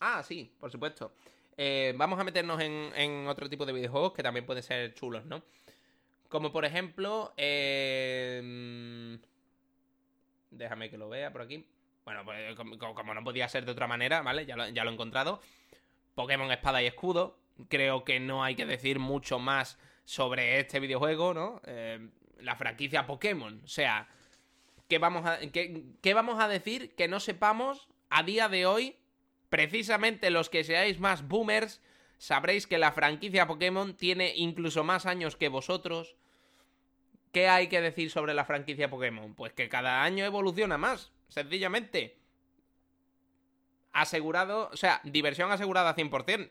[0.00, 1.12] Ah, sí, por supuesto.
[1.56, 5.42] Eh, vamos a meternos en, otro tipo de videojuegos que también pueden ser chulos, ¿no?
[6.28, 9.18] Como por ejemplo, eh,
[10.50, 11.66] déjame que lo vea por aquí.
[12.04, 14.46] Bueno, pues como, no podía ser de otra manera, ¿vale?
[14.46, 15.40] Ya lo, ya lo, he encontrado.
[16.14, 17.38] Pokémon Espada y Escudo.
[17.68, 21.60] Creo que no hay que decir mucho más sobre este videojuego, ¿no?
[21.66, 22.08] Eh,
[22.40, 23.60] la franquicia Pokémon.
[23.62, 24.08] O sea,
[24.88, 28.96] ¿qué vamos, a, ¿qué vamos a decir que no sepamos a día de hoy
[29.52, 31.82] Precisamente los que seáis más boomers
[32.16, 36.16] sabréis que la franquicia Pokémon tiene incluso más años que vosotros.
[37.32, 39.34] ¿Qué hay que decir sobre la franquicia Pokémon?
[39.34, 42.16] Pues que cada año evoluciona más, sencillamente.
[43.92, 46.48] Asegurado, o sea, diversión asegurada 100%.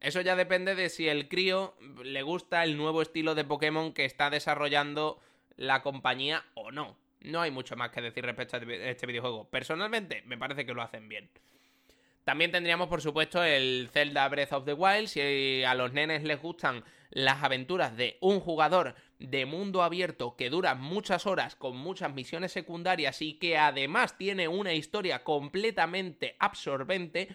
[0.00, 1.74] Eso ya depende de si el crío
[2.04, 5.18] le gusta el nuevo estilo de Pokémon que está desarrollando
[5.56, 6.98] la compañía o no.
[7.20, 9.48] No hay mucho más que decir respecto a este videojuego.
[9.48, 11.30] Personalmente, me parece que lo hacen bien.
[12.24, 15.08] También tendríamos, por supuesto, el Zelda Breath of the Wild.
[15.08, 20.48] Si a los nenes les gustan las aventuras de un jugador de mundo abierto que
[20.48, 27.34] dura muchas horas con muchas misiones secundarias y que además tiene una historia completamente absorbente,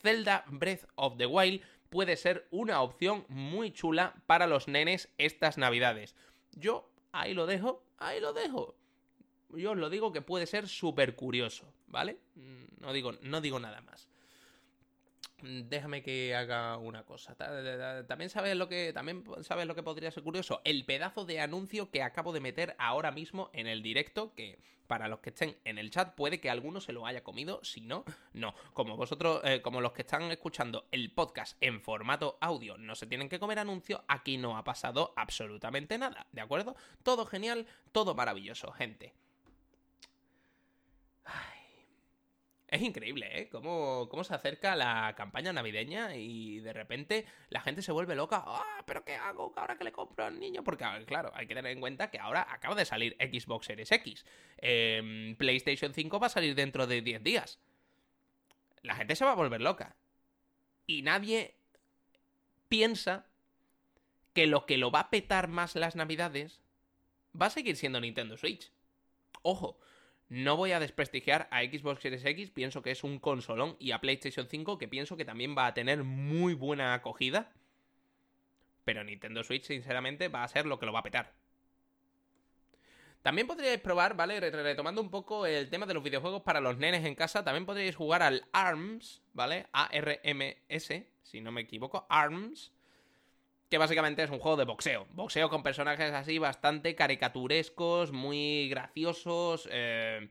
[0.00, 5.58] Zelda Breath of the Wild puede ser una opción muy chula para los nenes estas
[5.58, 6.14] navidades.
[6.52, 8.76] Yo ahí lo dejo, ahí lo dejo
[9.50, 12.18] yo os lo digo que puede ser súper curioso, ¿vale?
[12.34, 14.08] Mm, no digo, no digo nada más.
[15.42, 17.34] Déjame que haga una cosa.
[18.06, 18.92] También sabes lo que.
[18.94, 20.62] También sabes lo que podría ser curioso.
[20.64, 24.32] El pedazo de anuncio que acabo de meter ahora mismo en el directo.
[24.34, 27.60] Que para los que estén en el chat, puede que alguno se lo haya comido.
[27.64, 28.54] Si no, no.
[28.72, 33.06] Como vosotros, eh, como los que están escuchando el podcast en formato audio, no se
[33.06, 34.00] tienen que comer anuncios.
[34.08, 36.26] Aquí no ha pasado absolutamente nada.
[36.32, 36.76] ¿De acuerdo?
[37.02, 39.12] Todo genial, todo maravilloso, gente.
[42.68, 43.48] Es increíble, ¿eh?
[43.48, 48.42] Cómo, cómo se acerca la campaña navideña y de repente la gente se vuelve loca.
[48.44, 48.82] ¡Ah!
[48.84, 50.64] ¿Pero qué hago ahora que le compro al niño?
[50.64, 54.26] Porque, claro, hay que tener en cuenta que ahora acaba de salir Xbox Series X.
[54.58, 57.60] Em, PlayStation 5 va a salir dentro de 10 días.
[58.82, 59.94] La gente se va a volver loca.
[60.86, 61.54] Y nadie
[62.68, 63.26] piensa
[64.32, 66.60] que lo que lo va a petar más las navidades
[67.40, 68.72] va a seguir siendo Nintendo Switch.
[69.42, 69.78] Ojo,
[70.28, 74.00] no voy a desprestigiar a Xbox Series X, pienso que es un consolón, y a
[74.00, 77.52] PlayStation 5, que pienso que también va a tener muy buena acogida.
[78.84, 81.32] Pero Nintendo Switch, sinceramente, va a ser lo que lo va a petar.
[83.22, 84.38] También podríais probar, ¿vale?
[84.38, 87.96] Retomando un poco el tema de los videojuegos para los nenes en casa, también podríais
[87.96, 89.66] jugar al ARMS, ¿vale?
[89.72, 92.72] A-R-M-S, si no me equivoco, ARMS,
[93.68, 95.06] que básicamente es un juego de boxeo.
[95.10, 99.68] Boxeo con personajes así bastante caricaturescos, muy graciosos.
[99.72, 100.30] Eh...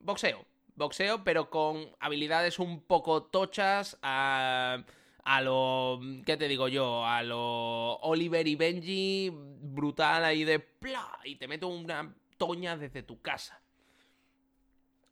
[0.00, 0.44] Boxeo.
[0.74, 4.84] Boxeo, pero con habilidades un poco tochas a...
[5.24, 6.00] A lo...
[6.26, 7.06] ¿Qué te digo yo?
[7.06, 10.58] A lo Oliver y Benji, brutal ahí de...
[10.58, 11.20] ¡Pla!
[11.22, 13.62] Y te meto una toña desde tu casa.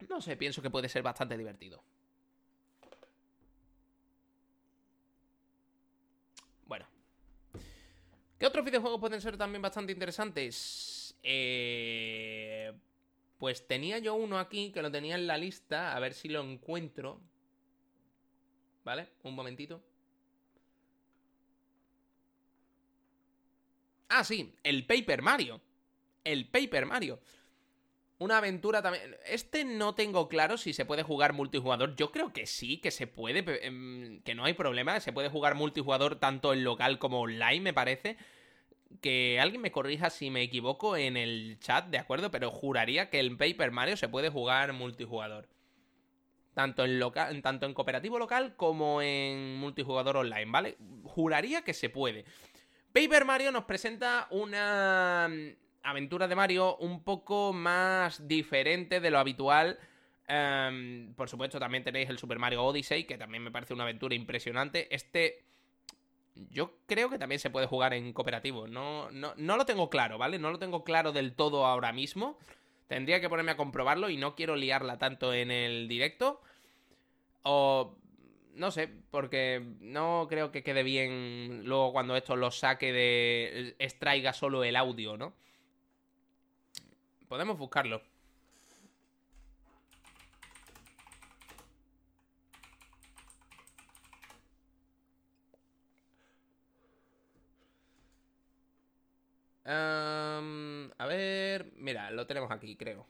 [0.09, 1.85] No sé, pienso que puede ser bastante divertido.
[8.41, 11.15] ¿Qué otros videojuegos pueden ser también bastante interesantes?
[11.23, 12.73] Eh,
[13.37, 16.41] pues tenía yo uno aquí que lo tenía en la lista, a ver si lo
[16.41, 17.21] encuentro.
[18.83, 19.11] ¿Vale?
[19.25, 19.83] Un momentito.
[24.09, 25.61] Ah, sí, el Paper Mario.
[26.25, 27.21] El Paper Mario.
[28.21, 29.17] Una aventura también.
[29.25, 31.97] Este no tengo claro si se puede jugar multijugador.
[31.97, 35.01] Yo creo que sí, que se puede, em, que no hay problema.
[35.01, 38.19] Se puede jugar multijugador tanto en local como online, me parece.
[39.01, 42.31] Que alguien me corrija si me equivoco en el chat, ¿de acuerdo?
[42.31, 45.49] Pero juraría que el Paper Mario se puede jugar multijugador.
[46.53, 50.77] Tanto en, local, tanto en cooperativo local como en multijugador online, ¿vale?
[51.05, 52.27] Juraría que se puede.
[52.93, 55.31] Paper Mario nos presenta una
[55.83, 59.79] aventura de Mario un poco más diferente de lo habitual.
[60.27, 64.15] Em, por supuesto, también tenéis el Super Mario Odyssey, que también me parece una aventura
[64.15, 64.95] impresionante.
[64.95, 65.45] Este.
[66.51, 68.67] Yo creo que también se puede jugar en cooperativo.
[68.67, 70.39] No, no, no lo tengo claro, ¿vale?
[70.39, 72.39] No lo tengo claro del todo ahora mismo.
[72.87, 76.41] Tendría que ponerme a comprobarlo y no quiero liarla tanto en el directo.
[77.43, 77.97] O
[78.55, 83.75] no sé, porque no creo que quede bien luego cuando esto lo saque de.
[83.79, 85.35] extraiga solo el audio, ¿no?
[87.31, 88.03] Podemos buscarlo.
[100.99, 103.07] a ver, mira, lo tenemos aquí, creo.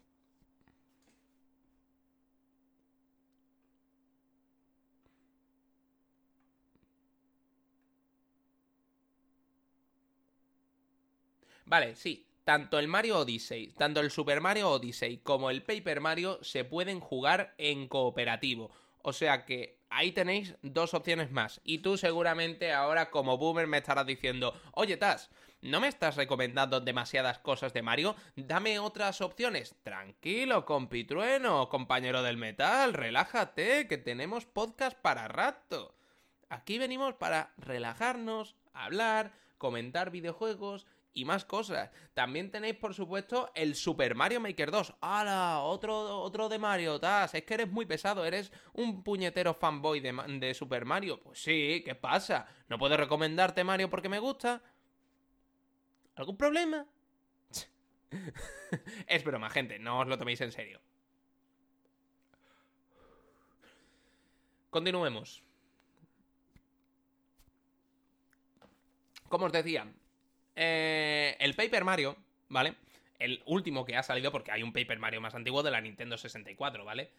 [11.66, 16.40] Vale, sí, tanto el Mario Odyssey, tanto el Super Mario Odyssey como el Paper Mario
[16.42, 18.72] se pueden jugar en cooperativo.
[19.02, 21.60] O sea que ahí tenéis dos opciones más.
[21.62, 25.30] Y tú seguramente ahora como boomer me estarás diciendo, oye Taz,
[25.60, 28.16] ¿no me estás recomendando demasiadas cosas de Mario?
[28.34, 29.76] Dame otras opciones.
[29.84, 35.94] Tranquilo, compitrueno, compañero del metal, relájate, que tenemos podcast para rato.
[36.48, 41.90] Aquí venimos para relajarnos, hablar, comentar videojuegos y más cosas.
[42.14, 44.94] También tenéis, por supuesto, el Super Mario Maker 2.
[45.00, 45.60] ¡Hala!
[45.60, 47.34] Otro, otro de Mario, Tas.
[47.34, 51.20] Es que eres muy pesado, eres un puñetero fanboy de, de Super Mario.
[51.20, 52.46] Pues sí, ¿qué pasa?
[52.68, 54.62] ¿No puedo recomendarte Mario porque me gusta?
[56.16, 56.86] ¿Algún problema?
[59.06, 60.80] es broma, gente, no os lo toméis en serio.
[64.70, 65.42] Continuemos.
[69.28, 69.86] Como os decía,
[70.56, 72.16] eh, el Paper Mario,
[72.48, 72.74] ¿vale?
[73.18, 76.16] El último que ha salido, porque hay un Paper Mario más antiguo de la Nintendo
[76.16, 77.10] 64, ¿vale?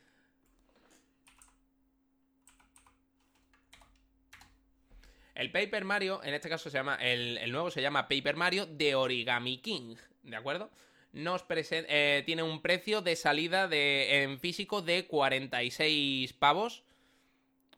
[5.42, 6.96] El Paper Mario, en este caso se llama.
[6.96, 10.70] El, nuevo se llama Paper Mario de Origami King, ¿de acuerdo?
[11.14, 16.84] Nos eh, tiene un precio de salida de, en físico de 46 pavos,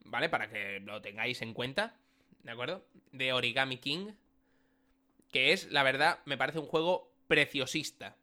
[0.04, 0.28] ¿vale?
[0.28, 1.96] Para que lo tengáis en cuenta,
[2.44, 2.86] ¿de acuerdo?
[3.14, 4.12] De Origami King,
[5.34, 8.16] que es, la verdad, me parece un juego preciosista.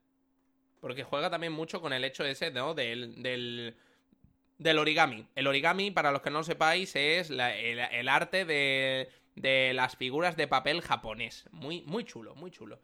[0.80, 2.72] Porque juega también mucho con el hecho ese, ¿no?
[2.72, 5.26] Del, del, origami.
[5.34, 10.36] El origami, para los que no lo sepáis, es el, arte de, de las figuras
[10.36, 11.44] de papel japonés.
[11.50, 12.80] Muy, muy chulo, muy chulo.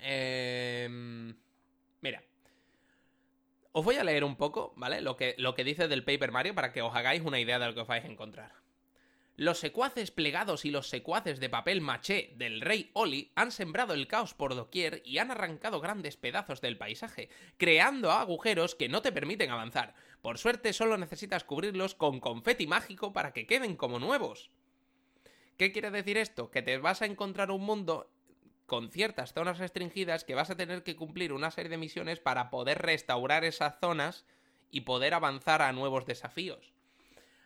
[0.00, 1.34] Em,
[2.02, 2.22] mira,
[3.72, 5.00] Os voy a leer un poco, ¿vale?
[5.00, 7.66] Lo que, lo que dice del Paper Mario para que os hagáis una idea de
[7.66, 8.63] lo que os vais a encontrar.
[9.36, 14.06] Los secuaces plegados y los secuaces de papel maché del rey Oli han sembrado el
[14.06, 19.10] caos por doquier y han arrancado grandes pedazos del paisaje, creando agujeros que no te
[19.10, 19.96] permiten avanzar.
[20.22, 24.50] Por suerte solo necesitas cubrirlos con confeti mágico para que queden como nuevos.
[25.56, 26.52] ¿Qué quiere decir esto?
[26.52, 28.12] Que te vas a encontrar un mundo
[28.66, 32.50] con ciertas zonas restringidas que vas a tener que cumplir una serie de misiones para
[32.50, 34.26] poder restaurar esas zonas
[34.70, 36.73] y poder avanzar a nuevos desafíos.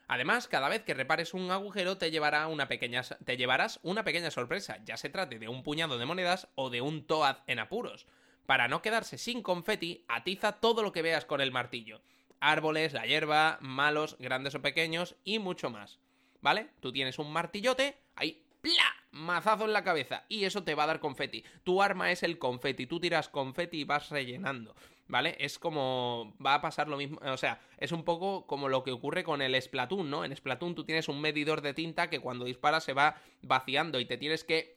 [0.09, 4.31] Además, cada vez que repares un agujero te, llevará una pequeña, te llevarás una pequeña
[4.31, 8.07] sorpresa, ya se trate de un puñado de monedas o de un Toad en apuros.
[8.47, 12.01] Para no quedarse sin confeti, atiza todo lo que veas con el martillo.
[12.41, 15.99] Árboles, la hierba, malos, grandes o pequeños y mucho más.
[16.41, 16.71] ¿Vale?
[16.81, 18.95] Tú tienes un martillote, ahí, ¡pla!
[19.11, 21.45] Mazazo en la cabeza y eso te va a dar confeti.
[21.65, 24.75] Tu arma es el confeti, tú tiras confeti y vas rellenando.
[25.09, 25.37] ¿Vale?
[25.41, 28.93] Es como va a pasar lo mismo, o sea, es un poco como lo que
[28.93, 30.25] ocurre con el Splatoon, ¿no?
[30.25, 34.05] En Splatoon tú tienes un medidor de tinta que cuando disparas se va vaciando y
[34.05, 34.77] te tienes que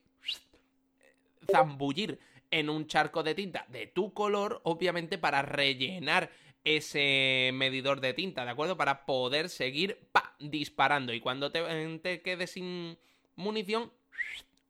[1.51, 2.19] zambullir
[2.49, 6.31] en un charco de tinta de tu color, obviamente para rellenar
[6.63, 8.77] ese medidor de tinta, ¿de acuerdo?
[8.77, 12.97] Para poder seguir pa, disparando y cuando te, te quedes sin
[13.35, 13.91] munición,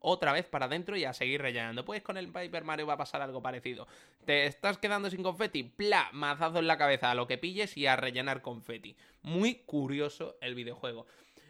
[0.02, 1.86] otra vez para adentro y a seguir rellenando.
[1.86, 3.88] Pues con el Paper Mario va a pasar algo parecido.
[4.26, 6.10] Te estás quedando sin confeti, ¡pla!
[6.12, 8.96] Mazazo en la cabeza a lo que pilles y a rellenar confeti.
[9.22, 11.06] Muy curioso el videojuego.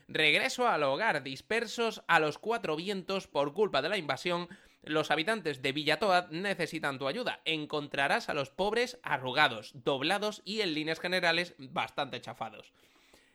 [0.08, 4.50] Regreso al hogar, dispersos a los cuatro vientos por culpa de la invasión.
[4.84, 7.40] Los habitantes de Villatoad necesitan tu ayuda.
[7.46, 12.74] Encontrarás a los pobres arrugados, doblados y en líneas generales bastante chafados.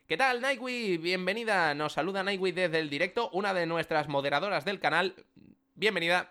[0.06, 0.98] ¿Qué tal, Nightwee?
[0.98, 1.74] Bienvenida.
[1.74, 5.16] Nos saluda Nightwee desde el directo, una de nuestras moderadoras del canal.
[5.74, 6.30] Bienvenida.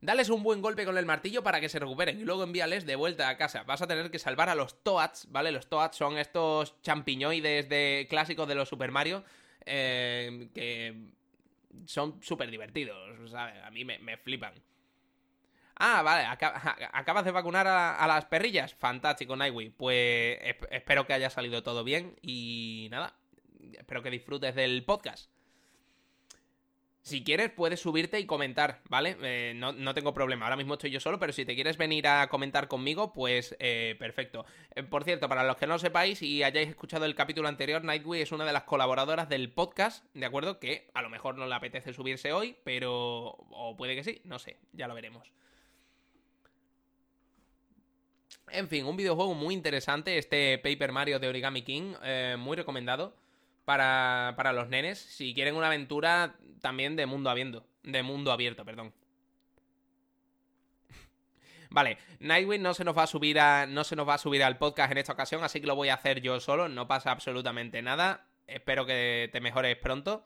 [0.00, 2.96] Dales un buen golpe con el martillo para que se recuperen y luego envíales de
[2.96, 3.62] vuelta a casa.
[3.62, 5.52] Vas a tener que salvar a los Toads, ¿vale?
[5.52, 9.22] Los Toads son estos champiñoides de clásicos de los Super Mario
[9.64, 10.96] eh, que
[11.86, 13.62] son súper divertidos, ¿sabes?
[13.62, 14.54] A mí me flipan.
[15.76, 16.26] Ah, vale,
[16.92, 18.74] acabas de vacunar a, las perrillas.
[18.74, 19.72] Fantástico, Nightwing.
[19.72, 20.38] Pues
[20.70, 23.14] espero que haya salido todo bien y nada,
[23.78, 25.30] espero que disfrutes del podcast.
[27.02, 29.16] Si quieres, puedes subirte y comentar, ¿vale?
[29.22, 30.46] Eh, no, tengo problema.
[30.46, 33.96] Ahora mismo estoy yo solo, pero si te quieres venir a comentar conmigo, pues eh,
[33.98, 34.46] perfecto.
[34.76, 37.82] Eh, por cierto, para los que no lo sepáis y hayáis escuchado el capítulo anterior,
[37.82, 40.60] Nightwing es una de las colaboradoras del podcast, ¿de acuerdo?
[40.60, 43.36] Que a lo mejor no le apetece subirse hoy, pero...
[43.50, 45.32] o puede que sí, no sé, ya lo veremos.
[48.48, 53.14] En fin, un videojuego muy interesante, este Paper Mario de Origami King, eh, muy recomendado
[53.64, 58.64] para, para los nenes, si quieren una aventura también de mundo abierto, de mundo abierto,
[58.64, 58.92] perdón.
[61.70, 63.66] Vale, Nightwing no se nos va a subir a.
[63.66, 65.88] No se nos va a subir al podcast en esta ocasión, así que lo voy
[65.88, 66.68] a hacer yo solo.
[66.68, 68.26] No pasa absolutamente nada.
[68.46, 70.24] Espero que te mejores pronto.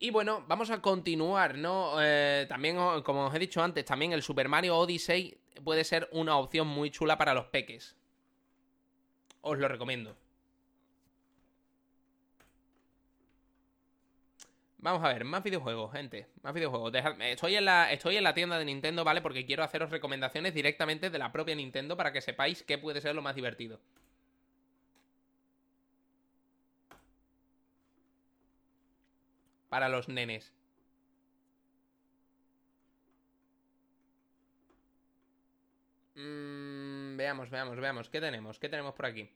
[0.00, 1.96] Y bueno, vamos a continuar, ¿no?
[2.00, 5.36] Eh, también, como os he dicho antes, también el Super Mario Odyssey
[5.68, 7.94] puede ser una opción muy chula para los peques.
[9.42, 10.16] Os lo recomiendo.
[14.78, 16.26] Vamos a ver, más videojuegos, gente.
[16.40, 16.90] Más videojuegos.
[17.20, 19.20] Estoy, en la, estoy en la tienda de Nintendo, ¿vale?
[19.20, 23.14] Porque quiero haceros recomendaciones directamente de la propia Nintendo para que sepáis qué puede ser
[23.14, 23.78] lo más divertido.
[29.68, 30.57] Para los nenes.
[36.18, 38.08] Mm, veamos, veamos, veamos.
[38.08, 38.58] ¿Qué tenemos?
[38.58, 39.30] ¿Qué tenemos por aquí?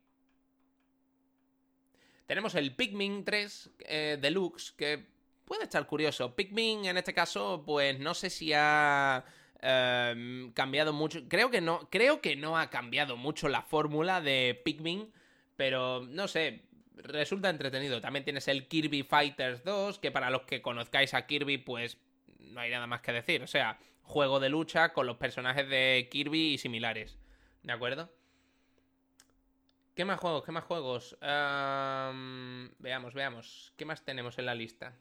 [2.26, 5.06] Tenemos el Pikmin 3 eh, Deluxe, que
[5.44, 6.34] puede estar curioso.
[6.34, 9.24] Pikmin, en este caso, pues no sé si ha
[9.60, 11.20] em, cambiado mucho.
[11.28, 11.88] Creo que no.
[11.88, 15.12] Creo que no ha cambiado mucho la fórmula de Pikmin.
[15.56, 16.62] Pero no sé.
[16.96, 18.00] Resulta entretenido.
[18.00, 20.00] También tienes el Kirby Fighters 2.
[20.00, 21.98] Que para los que conozcáis a Kirby, pues.
[22.38, 23.42] No hay nada más que decir.
[23.42, 27.18] O sea, juego de lucha con los personajes de Kirby y similares.
[27.62, 28.10] ¿De acuerdo?
[29.94, 30.44] ¿Qué más juegos?
[30.44, 31.16] ¿Qué más juegos?
[31.20, 33.72] veamos, veamos.
[33.76, 34.94] ¿Qué más tenemos en la lista?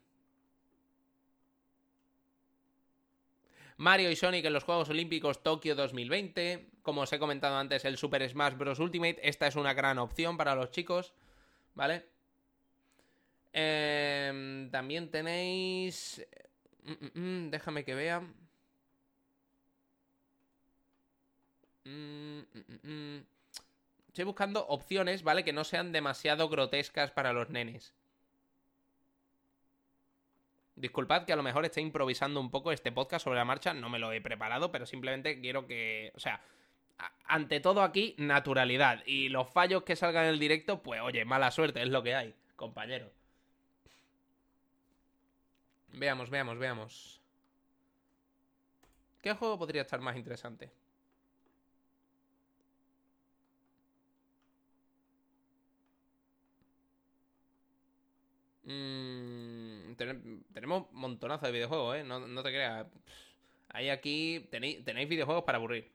[3.77, 6.69] Mario y Sonic en los Juegos Olímpicos Tokio 2020.
[6.83, 8.79] Como os he comentado antes, el Super Smash Bros.
[8.79, 9.19] Ultimate.
[9.27, 11.13] Esta es una gran opción para los chicos.
[11.73, 12.05] ¿Vale?
[13.53, 16.25] Em, también tenéis...
[16.83, 18.21] Mm, mm, mm, déjame que vea.
[21.86, 23.25] Mm, mm, mm,
[24.11, 25.45] Estoy buscando opciones, ¿vale?
[25.45, 27.93] Que no sean demasiado grotescas para los nenes.
[30.75, 33.88] Disculpad que a lo mejor esté improvisando un poco este podcast sobre la marcha, no
[33.88, 36.11] me lo he preparado, pero simplemente quiero que...
[36.15, 36.41] O sea,
[37.23, 39.01] ante todo aquí, naturalidad.
[39.05, 42.13] Y los fallos que salgan en el directo, pues oye, mala suerte, es lo que
[42.13, 43.09] hay, compañero.
[45.93, 47.21] Veamos, veamos, veamos.
[49.21, 50.69] ¿Qué juego podría estar más interesante?
[60.53, 62.03] Tenemos montonazo de videojuegos, ¿eh?
[62.03, 62.87] No, te creas.
[63.69, 64.47] Hay aquí.
[64.49, 65.91] Tenéis, tenéis videojuegos para aburrir.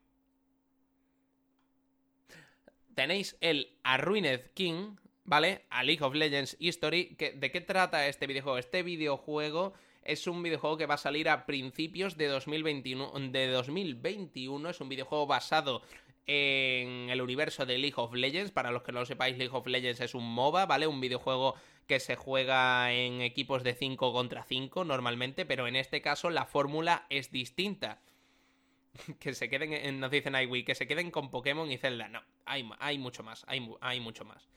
[2.95, 5.67] Tenéis el Arruined King, ¿vale?
[5.69, 7.17] A League of Legends History.
[7.19, 8.59] ¿De qué trata este videojuego?
[8.59, 13.13] Este videojuego es un videojuego que va a salir a principios de 2021.
[13.31, 14.71] De 2021.
[14.71, 15.83] Es un videojuego basado
[16.27, 18.51] en el universo de League of Legends.
[18.51, 20.87] Para los que no lo sepáis, League of Legends es un MOBA, ¿vale?
[20.87, 21.55] Un videojuego
[21.87, 26.47] que se juega en equipos de 5 contra 5 normalmente, pero en este caso la
[26.47, 28.01] fórmula es distinta.
[29.21, 32.09] que se queden, nos dicen iWi, que se queden con Pokémon y Zelda.
[32.09, 34.49] No, hay, hay mucho más, hay, hay mucho más.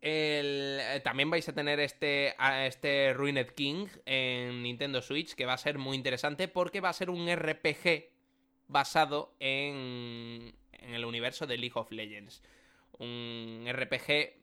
[0.00, 2.34] Eh, también vais a tener este,
[2.66, 6.92] este Ruined King en Nintendo Switch, que va a ser muy interesante porque va a
[6.92, 8.10] ser un RPG
[8.68, 12.42] basado en, en el universo de League of Legends.
[12.98, 14.34] Un RPG,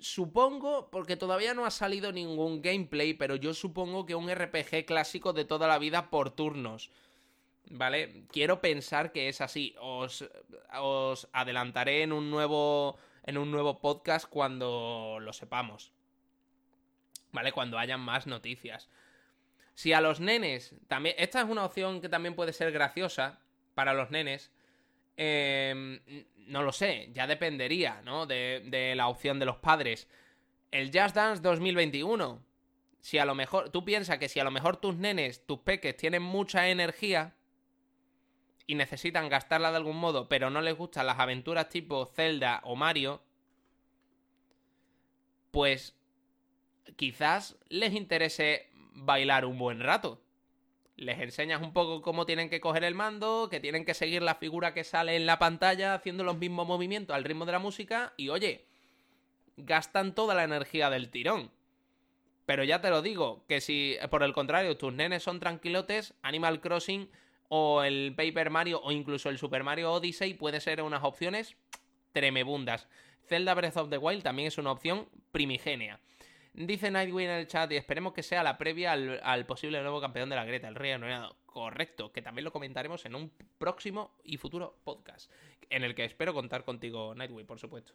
[0.00, 5.32] supongo, porque todavía no ha salido ningún gameplay, pero yo supongo que un RPG clásico
[5.32, 6.90] de toda la vida por turnos.
[7.68, 8.24] ¿Vale?
[8.30, 9.74] Quiero pensar que es así.
[9.80, 10.24] Os,
[10.78, 12.96] os adelantaré en un nuevo.
[13.24, 15.92] En un nuevo podcast cuando lo sepamos.
[17.32, 17.50] ¿Vale?
[17.50, 18.88] Cuando hayan más noticias.
[19.74, 20.76] Si a los nenes.
[20.86, 21.16] También.
[21.18, 23.40] Esta es una opción que también puede ser graciosa
[23.74, 24.52] para los nenes.
[25.16, 26.00] Em,
[26.48, 28.26] no lo sé, ya dependería, ¿no?
[28.26, 30.08] De, de, la opción de los padres.
[30.70, 32.44] El Just Dance 2021.
[33.00, 35.96] Si a lo mejor, tú piensas que si a lo mejor tus nenes, tus peques
[35.96, 37.34] tienen mucha energía
[38.66, 42.74] y necesitan gastarla de algún modo, pero no les gustan las aventuras tipo Zelda o
[42.74, 43.22] Mario,
[45.52, 45.94] pues
[46.96, 50.25] quizás les interese bailar un buen rato
[50.96, 54.36] les enseñas un poco cómo tienen que coger el mando, que tienen que seguir la
[54.36, 58.14] figura que sale en la pantalla haciendo los mismos movimientos al ritmo de la música
[58.16, 58.64] y oye,
[59.56, 61.50] gastan toda la energía del tirón.
[62.46, 66.60] Pero ya te lo digo, que si por el contrario tus nenes son tranquilotes, Animal
[66.60, 67.10] Crossing
[67.48, 71.56] o el Paper Mario o incluso el Super Mario Odyssey puede ser unas opciones
[72.12, 72.88] tremebundas.
[73.26, 76.00] Zelda Breath of the Wild también es una opción primigenia.
[76.56, 80.30] Dice Nightwing en el chat y esperemos que sea la previa al, posible nuevo campeón
[80.30, 81.36] de la Greta, el Rey Anonado.
[81.44, 85.30] Correcto, que también lo comentaremos en un próximo y futuro podcast,
[85.68, 87.92] en el que espero contar contigo, Nightwing, por supuesto.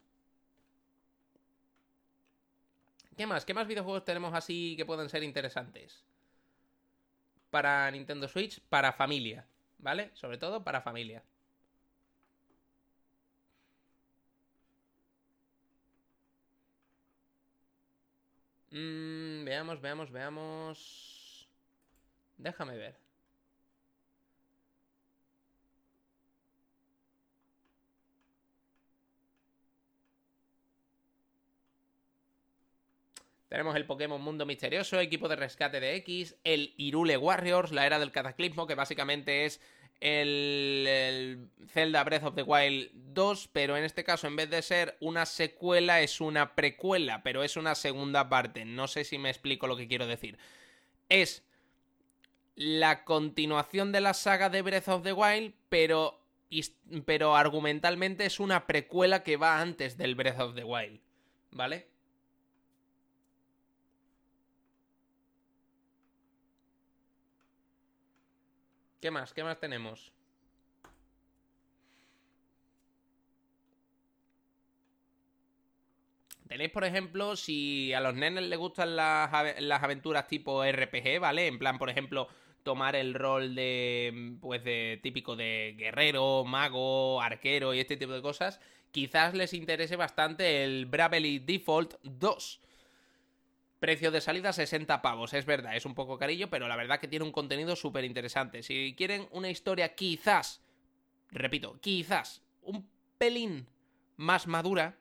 [3.17, 3.45] ¿Qué más?
[3.45, 6.03] ¿Qué más videojuegos tenemos así que pueden ser interesantes?
[7.49, 9.43] Para Nintendo Switch, para familia,
[9.79, 10.11] ¿vale?
[10.13, 11.23] Sobre todo para familia.
[18.71, 21.47] Mm, veamos, veamos, veamos.
[22.37, 22.95] Déjame ver.
[33.49, 37.99] Tenemos el Pokémon Mundo Misterioso, equipo de rescate de X, el Irule Warriors, la era
[37.99, 39.59] del cataclismo, que básicamente es
[40.01, 44.97] el, Zelda Breath of the Wild 2, pero en este caso en vez de ser
[44.99, 48.65] una secuela es una precuela, pero es una segunda parte.
[48.65, 50.37] No sé si me explico lo que quiero decir.
[51.07, 51.43] Es
[52.55, 56.19] la continuación de la saga de Breath of the Wild, pero,
[57.05, 60.99] pero argumentalmente es una precuela que va antes del Breath of the Wild.
[61.51, 61.90] ¿Vale?
[69.01, 69.33] ¿Qué más?
[69.33, 70.13] ¿Qué más tenemos?
[76.47, 81.47] Tenéis, por ejemplo, si a los nenes les gustan las, aventuras tipo RPG, ¿vale?
[81.47, 82.27] En plan, por ejemplo,
[82.61, 88.21] tomar el rol de, pues, de típico de guerrero, mago, arquero y este tipo de
[88.21, 88.59] cosas,
[88.91, 92.61] quizás les interese bastante el Bravely Default 2.
[93.81, 97.07] Precio de salida 60 pavos, es verdad, es un poco carillo, pero la verdad que
[97.07, 98.61] tiene un contenido súper interesante.
[98.61, 100.61] Si quieren una historia quizás,
[101.31, 103.67] repito, quizás un pelín
[104.17, 104.99] más madura,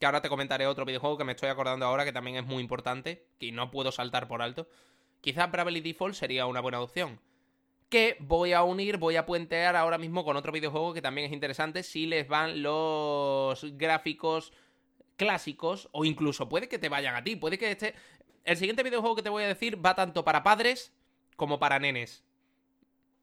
[0.00, 2.62] que ahora te comentaré otro videojuego que me estoy acordando ahora que también es muy
[2.62, 4.66] importante, que no puedo saltar por alto,
[5.20, 7.20] quizás Bravely Default sería una buena opción.
[7.90, 11.34] Que voy a unir, voy a puentear ahora mismo con otro videojuego que también es
[11.34, 14.54] interesante si les van los gráficos
[15.22, 17.94] clásicos, o incluso puede que te vayan a ti, puede que este...
[18.44, 20.92] El siguiente videojuego que te voy a decir va tanto para padres
[21.36, 22.24] como para nenes.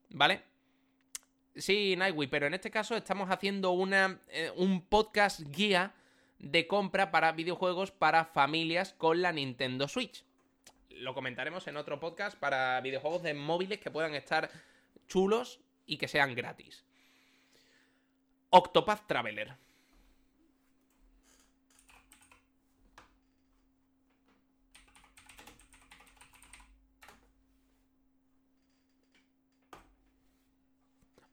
[0.08, 0.42] ¿Vale?
[1.54, 5.92] Sí, Nightwing, pero en este caso estamos haciendo una, eh, un podcast guía
[6.38, 10.24] de compra para videojuegos para familias con la Nintendo Switch.
[10.88, 14.50] Lo comentaremos en otro podcast para videojuegos de móviles que puedan estar
[15.06, 16.84] chulos y que sean gratis.
[18.48, 19.54] Octopath Traveler.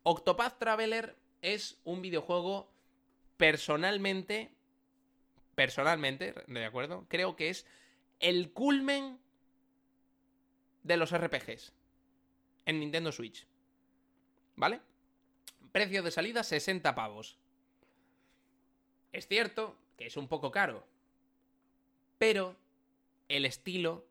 [0.10, 2.72] Octopath Traveler es un videojuego
[3.36, 4.56] personalmente,
[5.54, 7.06] personalmente, ¿de acuerdo?
[7.10, 7.66] Creo que es
[8.22, 9.20] el culmen
[10.84, 11.74] de los RPGs
[12.66, 13.46] en Nintendo Switch.
[14.56, 14.80] ¿Vale?
[15.74, 17.38] Precio de salida 60 pavos.
[19.12, 20.88] Es cierto que es un poco caro,
[22.18, 22.56] pero
[23.28, 24.08] el estilo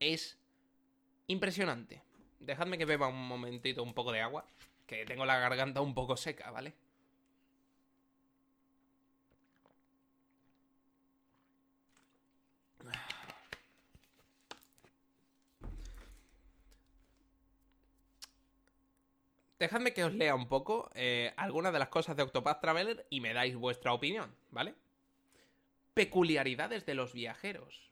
[0.00, 0.38] es
[1.26, 2.00] impresionante.
[2.40, 4.46] Dejadme que beba un momentito un poco de agua
[4.86, 6.74] que tengo la garganta un poco seca, ¿vale?
[19.58, 23.20] Dejadme que os lea un poco eh, algunas de las cosas de Octopath Traveler y
[23.20, 24.74] me dais vuestra opinión, ¿vale?
[25.94, 27.90] Peculiaridades de los viajeros.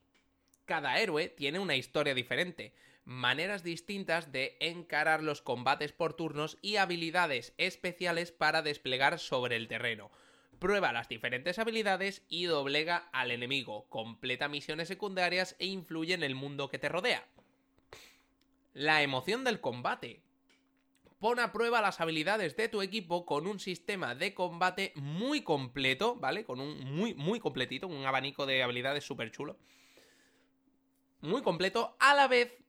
[0.66, 2.74] Cada héroe tiene una historia diferente,
[3.05, 9.68] maneras distintas de encarar los combates por turnos y habilidades especiales para desplegar sobre el
[9.68, 10.11] terreno.
[10.59, 16.36] Prueba las diferentes habilidades y doblega al enemigo, completa misiones secundarias e influye en el
[16.36, 17.26] mundo que te rodea.
[18.72, 20.22] La emoción del combate.
[21.18, 26.16] Pon a prueba las habilidades de tu equipo con un sistema de combate muy completo,
[26.16, 26.44] ¿vale?
[26.44, 29.57] Con un muy, muy completito, un abanico de habilidades súper chulo.
[31.20, 32.61] Muy completo, a la vez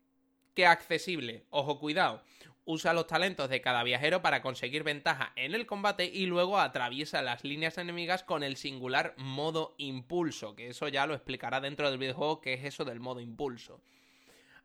[0.53, 1.45] que accesible.
[1.49, 2.21] Ojo, cuidado.
[2.65, 7.21] Usa los talentos de cada viajero para conseguir ventaja en el combate y luego atraviesa
[7.21, 11.99] las líneas enemigas con el singular modo impulso, que eso ya lo explicará dentro del
[11.99, 13.81] videojuego qué es eso del modo impulso.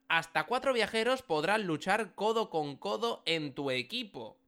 [0.07, 4.39] Hasta cuatro viajeros podrán luchar codo con codo en tu equipo.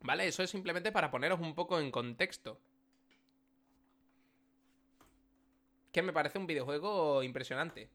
[0.00, 0.28] ¿Vale?
[0.28, 2.60] Eso es simplemente para poneros un poco en contexto.
[5.92, 7.88] Que me parece un videojuego impresionante.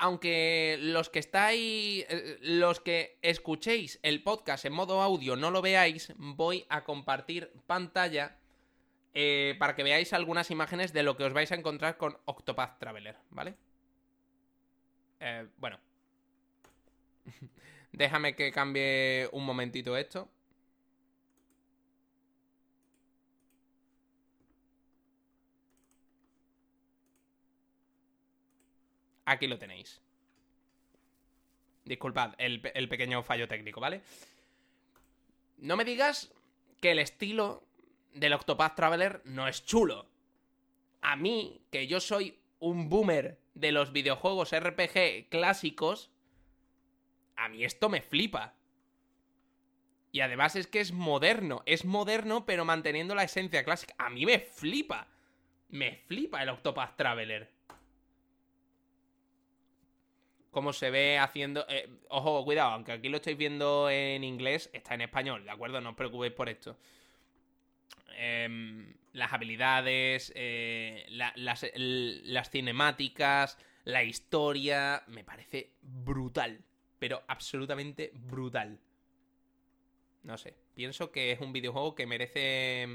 [0.00, 5.62] Aunque los que estáis, eh, los que escuchéis el podcast en modo audio no lo
[5.62, 8.38] veáis, voy a compartir pantalla
[9.12, 12.78] eh, para que veáis algunas imágenes de lo que os vais a encontrar con Octopath
[12.78, 13.54] Traveler, ¿vale?
[15.20, 15.78] Eh, bueno.
[17.92, 20.30] Déjame que cambie un momentito esto.
[29.30, 30.00] Aquí lo tenéis.
[31.84, 34.02] Disculpad el, pequeño fallo técnico, ¿vale?
[35.58, 36.32] No me digas
[36.80, 37.62] que el estilo
[38.12, 40.10] del Octopath Traveler no es chulo.
[41.00, 46.10] A mí, que yo soy un boomer de los videojuegos RPG clásicos,
[47.36, 48.56] a mí esto me flipa.
[50.10, 53.94] Y además es que es moderno, es moderno pero manteniendo la esencia clásica.
[53.96, 55.06] A mí me flipa.
[55.68, 57.59] Me flipa el Octopath Traveler
[60.50, 61.64] cómo se ve haciendo.
[61.68, 65.80] Eh, ojo, cuidado, aunque aquí lo estáis viendo en inglés, está en español, ¿de acuerdo?
[65.80, 66.76] No os preocupéis por esto.
[68.16, 71.32] Em, las habilidades, eh, las,
[71.74, 76.60] las cinemáticas, la historia, me parece brutal.
[76.98, 78.78] Pero absolutamente brutal.
[80.22, 82.86] No sé, pienso que es un videojuego que merece.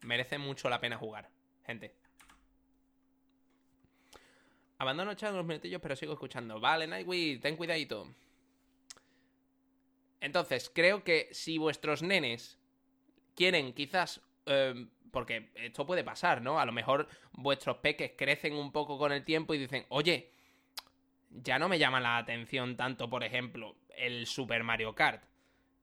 [0.00, 1.30] Merece mucho la pena jugar,
[1.66, 1.94] gente.
[4.78, 6.60] Abandono el chat unos minutillos, pero sigo escuchando.
[6.60, 8.08] Vale, Nightwing, ten cuidadito.
[10.20, 12.58] Entonces, creo que si vuestros nenes
[13.34, 14.20] quieren quizás...
[14.46, 16.58] Em, porque esto puede pasar, ¿no?
[16.58, 20.32] A lo mejor vuestros peques crecen un poco con el tiempo y dicen, oye,
[21.30, 25.22] ya no me llama la atención tanto, por ejemplo, el Super Mario Kart.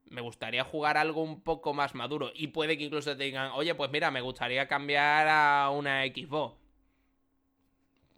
[0.06, 2.32] Me gustaría jugar algo un poco más maduro.
[2.36, 6.61] Y puede que incluso te digan, oye, pues mira, me gustaría cambiar a una Xbox.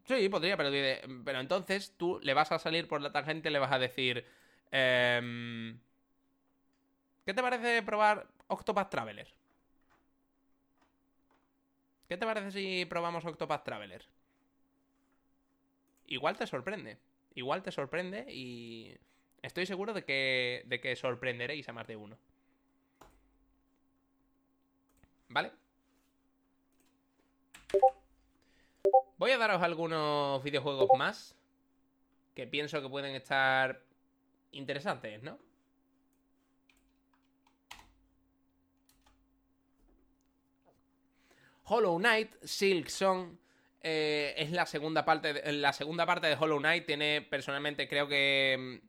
[0.06, 3.80] Sí, podría, pero, entonces tú le vas a salir por la tangente le vas a
[3.80, 4.26] decir...
[4.72, 5.80] Em,
[7.26, 9.28] ¿Qué te parece probar Octopath Traveler?
[12.08, 14.06] ¿Qué te parece si probamos Octopath Traveler?
[16.08, 16.98] Igual te sorprende.
[17.36, 18.96] Igual te sorprende y
[19.42, 22.18] estoy seguro de que, de que sorprenderéis a más de uno.
[25.30, 25.52] ¿Vale?
[29.24, 31.34] Voy a daros algunos videojuegos más.
[32.36, 33.82] que pienso que pueden estar
[34.52, 35.40] interesantes, ¿no?
[41.66, 43.38] Hollow Knight, Silk Song.
[43.82, 45.52] eh, es la segunda parte.
[45.54, 46.86] La segunda parte de Hollow Knight.
[46.86, 48.80] Tiene, personalmente, creo que.
[48.82, 48.88] mm,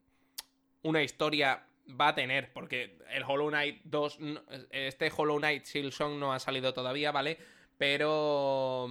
[0.88, 1.64] Una historia
[2.00, 2.52] va a tener.
[2.52, 4.20] Porque el Hollow Knight 2.
[4.20, 7.38] no- Este Hollow Knight Silk Song no ha salido todavía, ¿vale?
[7.78, 8.88] Pero.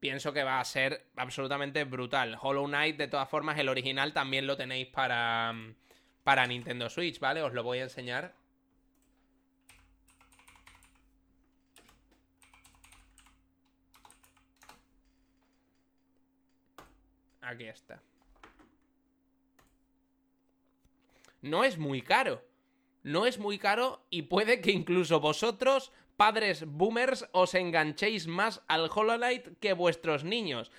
[0.00, 2.36] Pienso que va a ser absolutamente brutal.
[2.40, 5.52] Hollow Knight, de todas formas, el original también lo tenéis para.
[5.52, 5.74] mm,
[6.24, 7.42] Para Nintendo Switch, ¿vale?
[7.42, 8.34] Os lo voy a enseñar.
[17.40, 18.00] Aquí está.
[21.40, 22.42] No es muy caro.
[23.02, 28.90] No es muy caro y puede que incluso vosotros, padres boomers, os enganchéis más al
[28.92, 30.72] Hollow Knight que vuestros niños.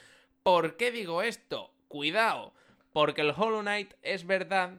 [0.43, 1.73] ¿Por qué digo esto?
[1.87, 2.53] Cuidado,
[2.91, 4.73] porque el Hollow Knight es verdad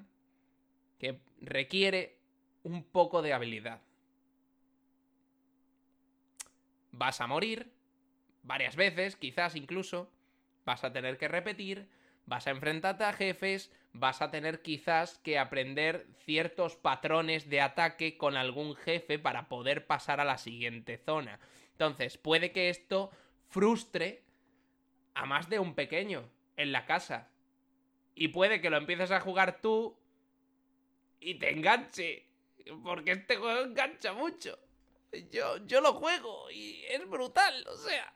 [0.98, 2.18] que requiere
[2.62, 3.80] un poco de habilidad.
[6.92, 7.72] Vas a morir
[8.42, 10.10] varias veces, quizás incluso,
[10.66, 11.88] vas a tener que repetir,
[12.26, 18.16] vas a enfrentarte a jefes, vas a tener quizás que aprender ciertos patrones de ataque
[18.16, 21.40] con algún jefe para poder pasar a la siguiente zona.
[21.72, 23.10] Entonces, puede que esto
[23.48, 24.22] frustre
[25.14, 27.30] a más de un pequeño en la casa.
[28.14, 29.98] Y puede que lo empieces a jugar tú
[31.20, 32.26] y te enganche.
[32.84, 34.58] Porque este juego engancha mucho.
[35.30, 38.14] Yo, yo lo juego y es brutal, o sea.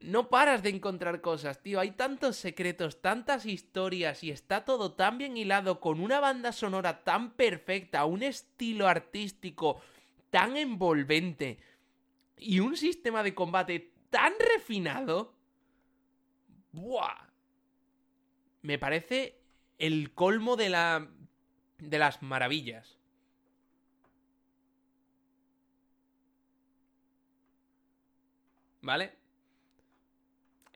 [0.00, 1.80] No paras de encontrar cosas, tío.
[1.80, 7.02] Hay tantos secretos, tantas historias y está todo tan bien hilado con una banda sonora
[7.02, 9.80] tan perfecta, un estilo artístico
[10.30, 11.58] tan envolvente
[12.36, 15.34] y un sistema de combate tan refinado.
[16.72, 17.28] ¡Buah!
[18.62, 19.40] Me parece
[19.78, 21.08] el colmo de la
[21.78, 22.98] de las maravillas.
[28.82, 29.25] ¿Vale?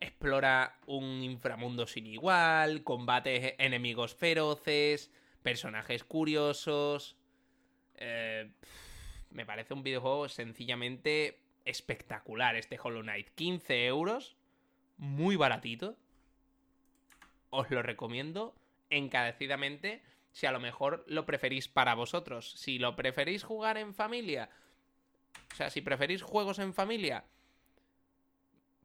[0.00, 5.10] Explora un inframundo sin igual, combate enemigos feroces,
[5.42, 7.16] personajes curiosos.
[7.96, 8.50] Eh,
[9.30, 13.28] me parece un videojuego sencillamente espectacular este Hollow Knight.
[13.34, 14.36] 15 euros,
[14.96, 15.96] muy baratito.
[17.50, 18.54] Os lo recomiendo
[18.88, 22.52] encarecidamente si a lo mejor lo preferís para vosotros.
[22.52, 24.50] Si lo preferís jugar en familia,
[25.52, 27.24] o sea, si preferís juegos en familia,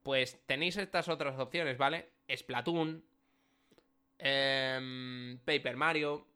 [0.06, 2.12] pues tenéis estas otras opciones, ¿vale?
[2.30, 3.04] Splatoon,
[4.20, 6.28] em, Paper Mario,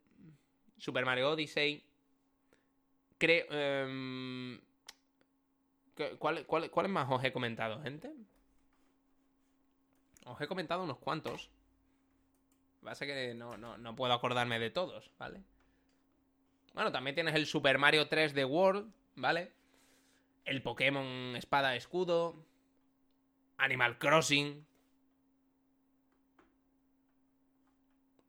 [0.79, 1.85] Super Mario Odyssey.
[3.19, 3.45] Creo.
[3.51, 4.59] em,
[5.95, 8.11] ¿qué- cuál- ¿Cuáles más os he comentado, gente?
[10.25, 11.51] Os he comentado unos cuantos.
[12.83, 15.43] Pasa que no, no, no puedo acordarme de todos, ¿vale?
[16.73, 19.51] Bueno, también tienes el Super Mario 3 de World, ¿vale?
[20.45, 22.48] El Pokémon Espada Escudo.
[23.59, 24.65] Animal Crossing.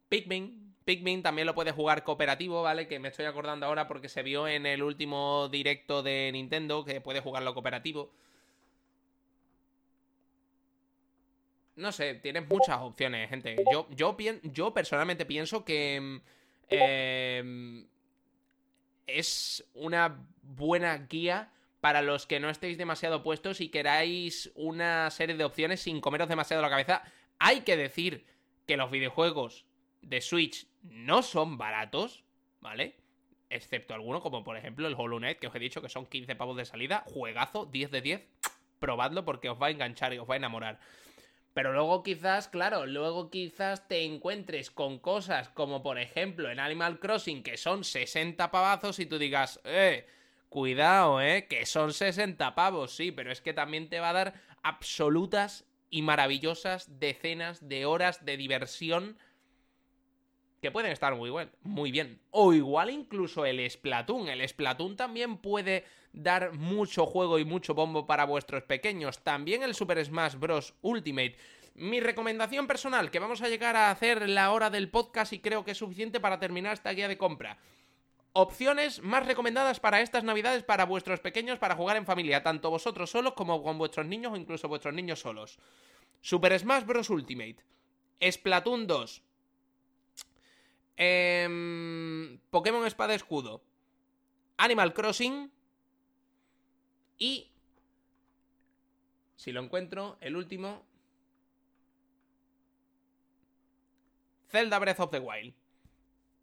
[0.09, 0.75] Pikmin.
[0.85, 2.89] Pikmin también lo puedes jugar cooperativo, ¿vale?
[2.89, 7.01] Que me estoy acordando ahora porque se vio en el último directo de Nintendo que
[7.01, 8.11] puedes jugarlo cooperativo.
[11.77, 13.57] No sé, tienes muchas opciones, gente.
[13.73, 16.21] Yo, yo, yo personalmente pienso que mm,
[16.69, 17.87] em,
[19.07, 21.51] es una buena guía
[21.81, 26.29] para los que no estéis demasiado puestos y queráis una serie de opciones sin comeros
[26.29, 27.03] demasiado la cabeza.
[27.39, 28.27] Hay que decir
[28.67, 29.67] que los videojuegos
[30.03, 32.25] de Switch no son baratos,
[32.61, 32.97] ¿vale?
[33.49, 36.37] Excepto algunos, como por ejemplo el Hollow Knight, que os he dicho que son 15
[36.37, 37.03] pavos de salida.
[37.07, 38.29] Juegazo, 10 de 10.
[38.79, 40.81] Probadlo porque os va a enganchar y os va a enamorar.
[41.53, 47.01] Pero luego quizás, claro, luego quizás te encuentres con cosas como por ejemplo en Animal
[47.01, 50.07] Crossing que son 60 pavazos y tú digas, eh,
[50.51, 54.35] cuidado, eh, que son 60 pavos, sí, pero es que también te va a dar
[54.63, 59.17] absolutas y maravillosas decenas de horas de diversión
[60.61, 62.21] que pueden estar muy, buen, muy bien.
[62.31, 64.29] O igual incluso el Splatoon.
[64.29, 69.21] El Splatoon también puede dar mucho juego y mucho bombo para vuestros pequeños.
[69.21, 70.75] También el Super Smash Bros.
[70.83, 71.37] Ultimate.
[71.75, 75.65] Mi recomendación personal, que vamos a llegar a hacer la hora del podcast y creo
[75.65, 77.57] que es suficiente para terminar esta guía de compra.
[78.33, 83.11] Opciones más recomendadas para estas navidades para vuestros pequeños para jugar en familia, tanto vosotros
[83.11, 85.59] solos como con vuestros niños o incluso vuestros niños solos.
[86.21, 87.11] Super Smash Bros.
[87.11, 87.57] Ultimate.
[88.23, 89.23] Splatoon 2.
[90.97, 93.65] Em, Pokémon Espada Escudo.
[94.59, 95.51] Animal Crossing.
[97.19, 97.51] Y.
[99.37, 100.85] Si lo encuentro, el último.
[104.49, 105.55] Zelda Breath of the Wild.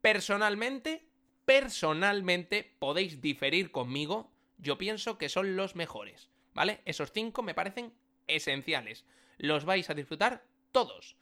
[0.01, 1.06] Personalmente,
[1.47, 4.29] personalmente podéis diferir conmigo.
[4.57, 6.81] Yo pienso que son los mejores, ¿vale?
[6.83, 7.93] Esos cinco me parecen
[8.27, 9.05] esenciales.
[9.37, 10.43] Los vais a disfrutar
[10.73, 11.15] todos.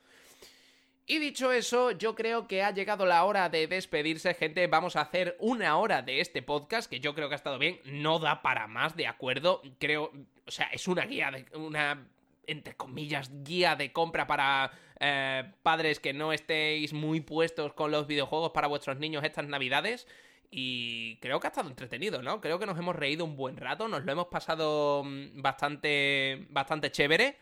[1.06, 4.66] Y dicho eso, yo creo que ha llegado la hora de despedirse, gente.
[4.66, 7.80] Vamos a hacer una hora de este podcast, que yo creo que ha estado bien.
[7.86, 9.62] No da para más, de acuerdo.
[9.78, 10.12] Creo,
[10.48, 12.08] o sea, es una guía de una
[12.48, 18.08] entre comillas, guía de compra para eh, padres que no estéis muy puestos con los
[18.08, 20.08] videojuegos para vuestros niños estas navidades.
[20.52, 22.40] Y creo que ha estado entretenido, ¿no?
[22.40, 26.92] Creo que nos hemos reído un buen rato, nos lo hemos pasado mm, bastante, bastante
[26.92, 27.38] chévere.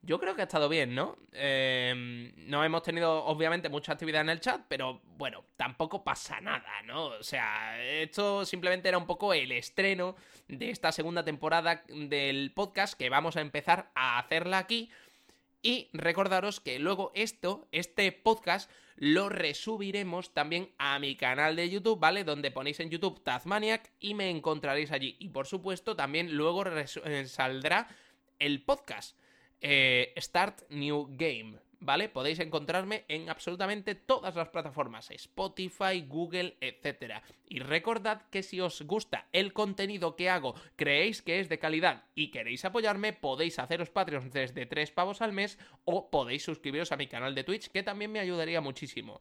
[0.00, 1.16] Yo creo que ha estado bien, ¿no?
[1.32, 6.82] Eh, no hemos tenido, obviamente, mucha actividad en el chat, pero bueno, tampoco pasa nada,
[6.84, 7.06] ¿no?
[7.06, 10.14] O sea, esto simplemente era un poco el estreno
[10.46, 14.90] de esta segunda temporada del podcast que vamos a empezar a hacerla aquí.
[15.62, 21.98] Y recordaros que luego esto, este podcast, lo resubiremos también a mi canal de YouTube,
[21.98, 22.24] ¿vale?
[22.24, 25.16] Donde ponéis en YouTube Tazmaniac y me encontraréis allí.
[25.18, 27.88] Y por supuesto, también luego eh, saldrá
[28.38, 29.16] el podcast.
[29.60, 32.08] Eh, Start New Game, ¿vale?
[32.08, 37.22] Podéis encontrarme en absolutamente todas las plataformas, Spotify, Google, etc.
[37.48, 42.04] Y recordad que si os gusta el contenido que hago, creéis que es de calidad
[42.14, 46.96] y queréis apoyarme, podéis haceros Patreons desde 3 pavos al mes o podéis suscribiros a
[46.96, 49.20] mi canal de Twitch, que también me ayudaría muchísimo.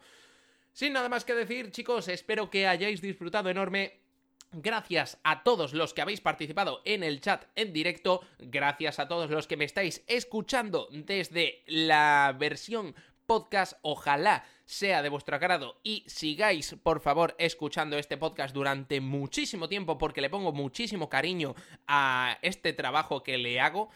[0.71, 4.06] Sin nada más que decir, chicos, espero que hayáis disfrutado enorme
[4.53, 9.29] Gracias a todos los que habéis participado en el chat en directo, gracias a todos
[9.29, 12.95] los que me estáis escuchando desde la versión
[13.25, 19.67] podcast, ojalá sea de vuestro agrado y sigáis por favor escuchando este podcast durante muchísimo
[19.67, 21.53] tiempo porque le pongo muchísimo cariño
[21.85, 23.89] a este trabajo que le hago.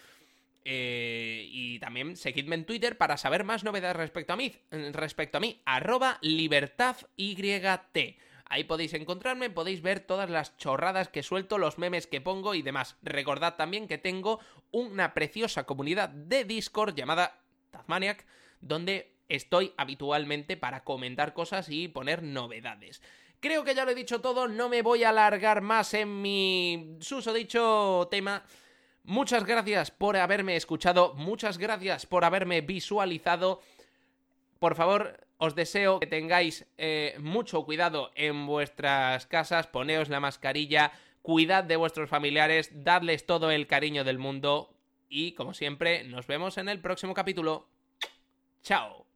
[0.64, 5.42] Eh, y también seguidme en Twitter para saber más novedades respecto a mí, respecto a
[5.42, 8.20] mí, arroba libertadyt.
[8.52, 12.62] Ahí podéis encontrarme, podéis ver todas las chorradas que suelto, los memes que pongo y
[12.62, 12.98] demás.
[13.02, 14.42] Recordad también que tengo
[14.72, 17.40] una preciosa comunidad de Discord llamada
[17.70, 18.26] Tazmaniac,
[18.60, 23.02] donde estoy habitualmente para comentar cosas y poner novedades.
[23.40, 26.98] Creo que ya lo he dicho todo, no me voy a alargar más en mi
[27.00, 28.44] susodicho tema.
[29.04, 33.62] Muchas gracias por haberme escuchado, muchas gracias por haberme visualizado.
[34.60, 40.92] Por favor, os deseo que tengáis eh, mucho cuidado en vuestras casas, poneos la mascarilla,
[41.24, 44.78] cuidad de vuestros familiares, dadles todo el cariño del mundo
[45.10, 47.68] y, como siempre, nos vemos en el próximo capítulo.
[48.62, 49.08] ¡Chao!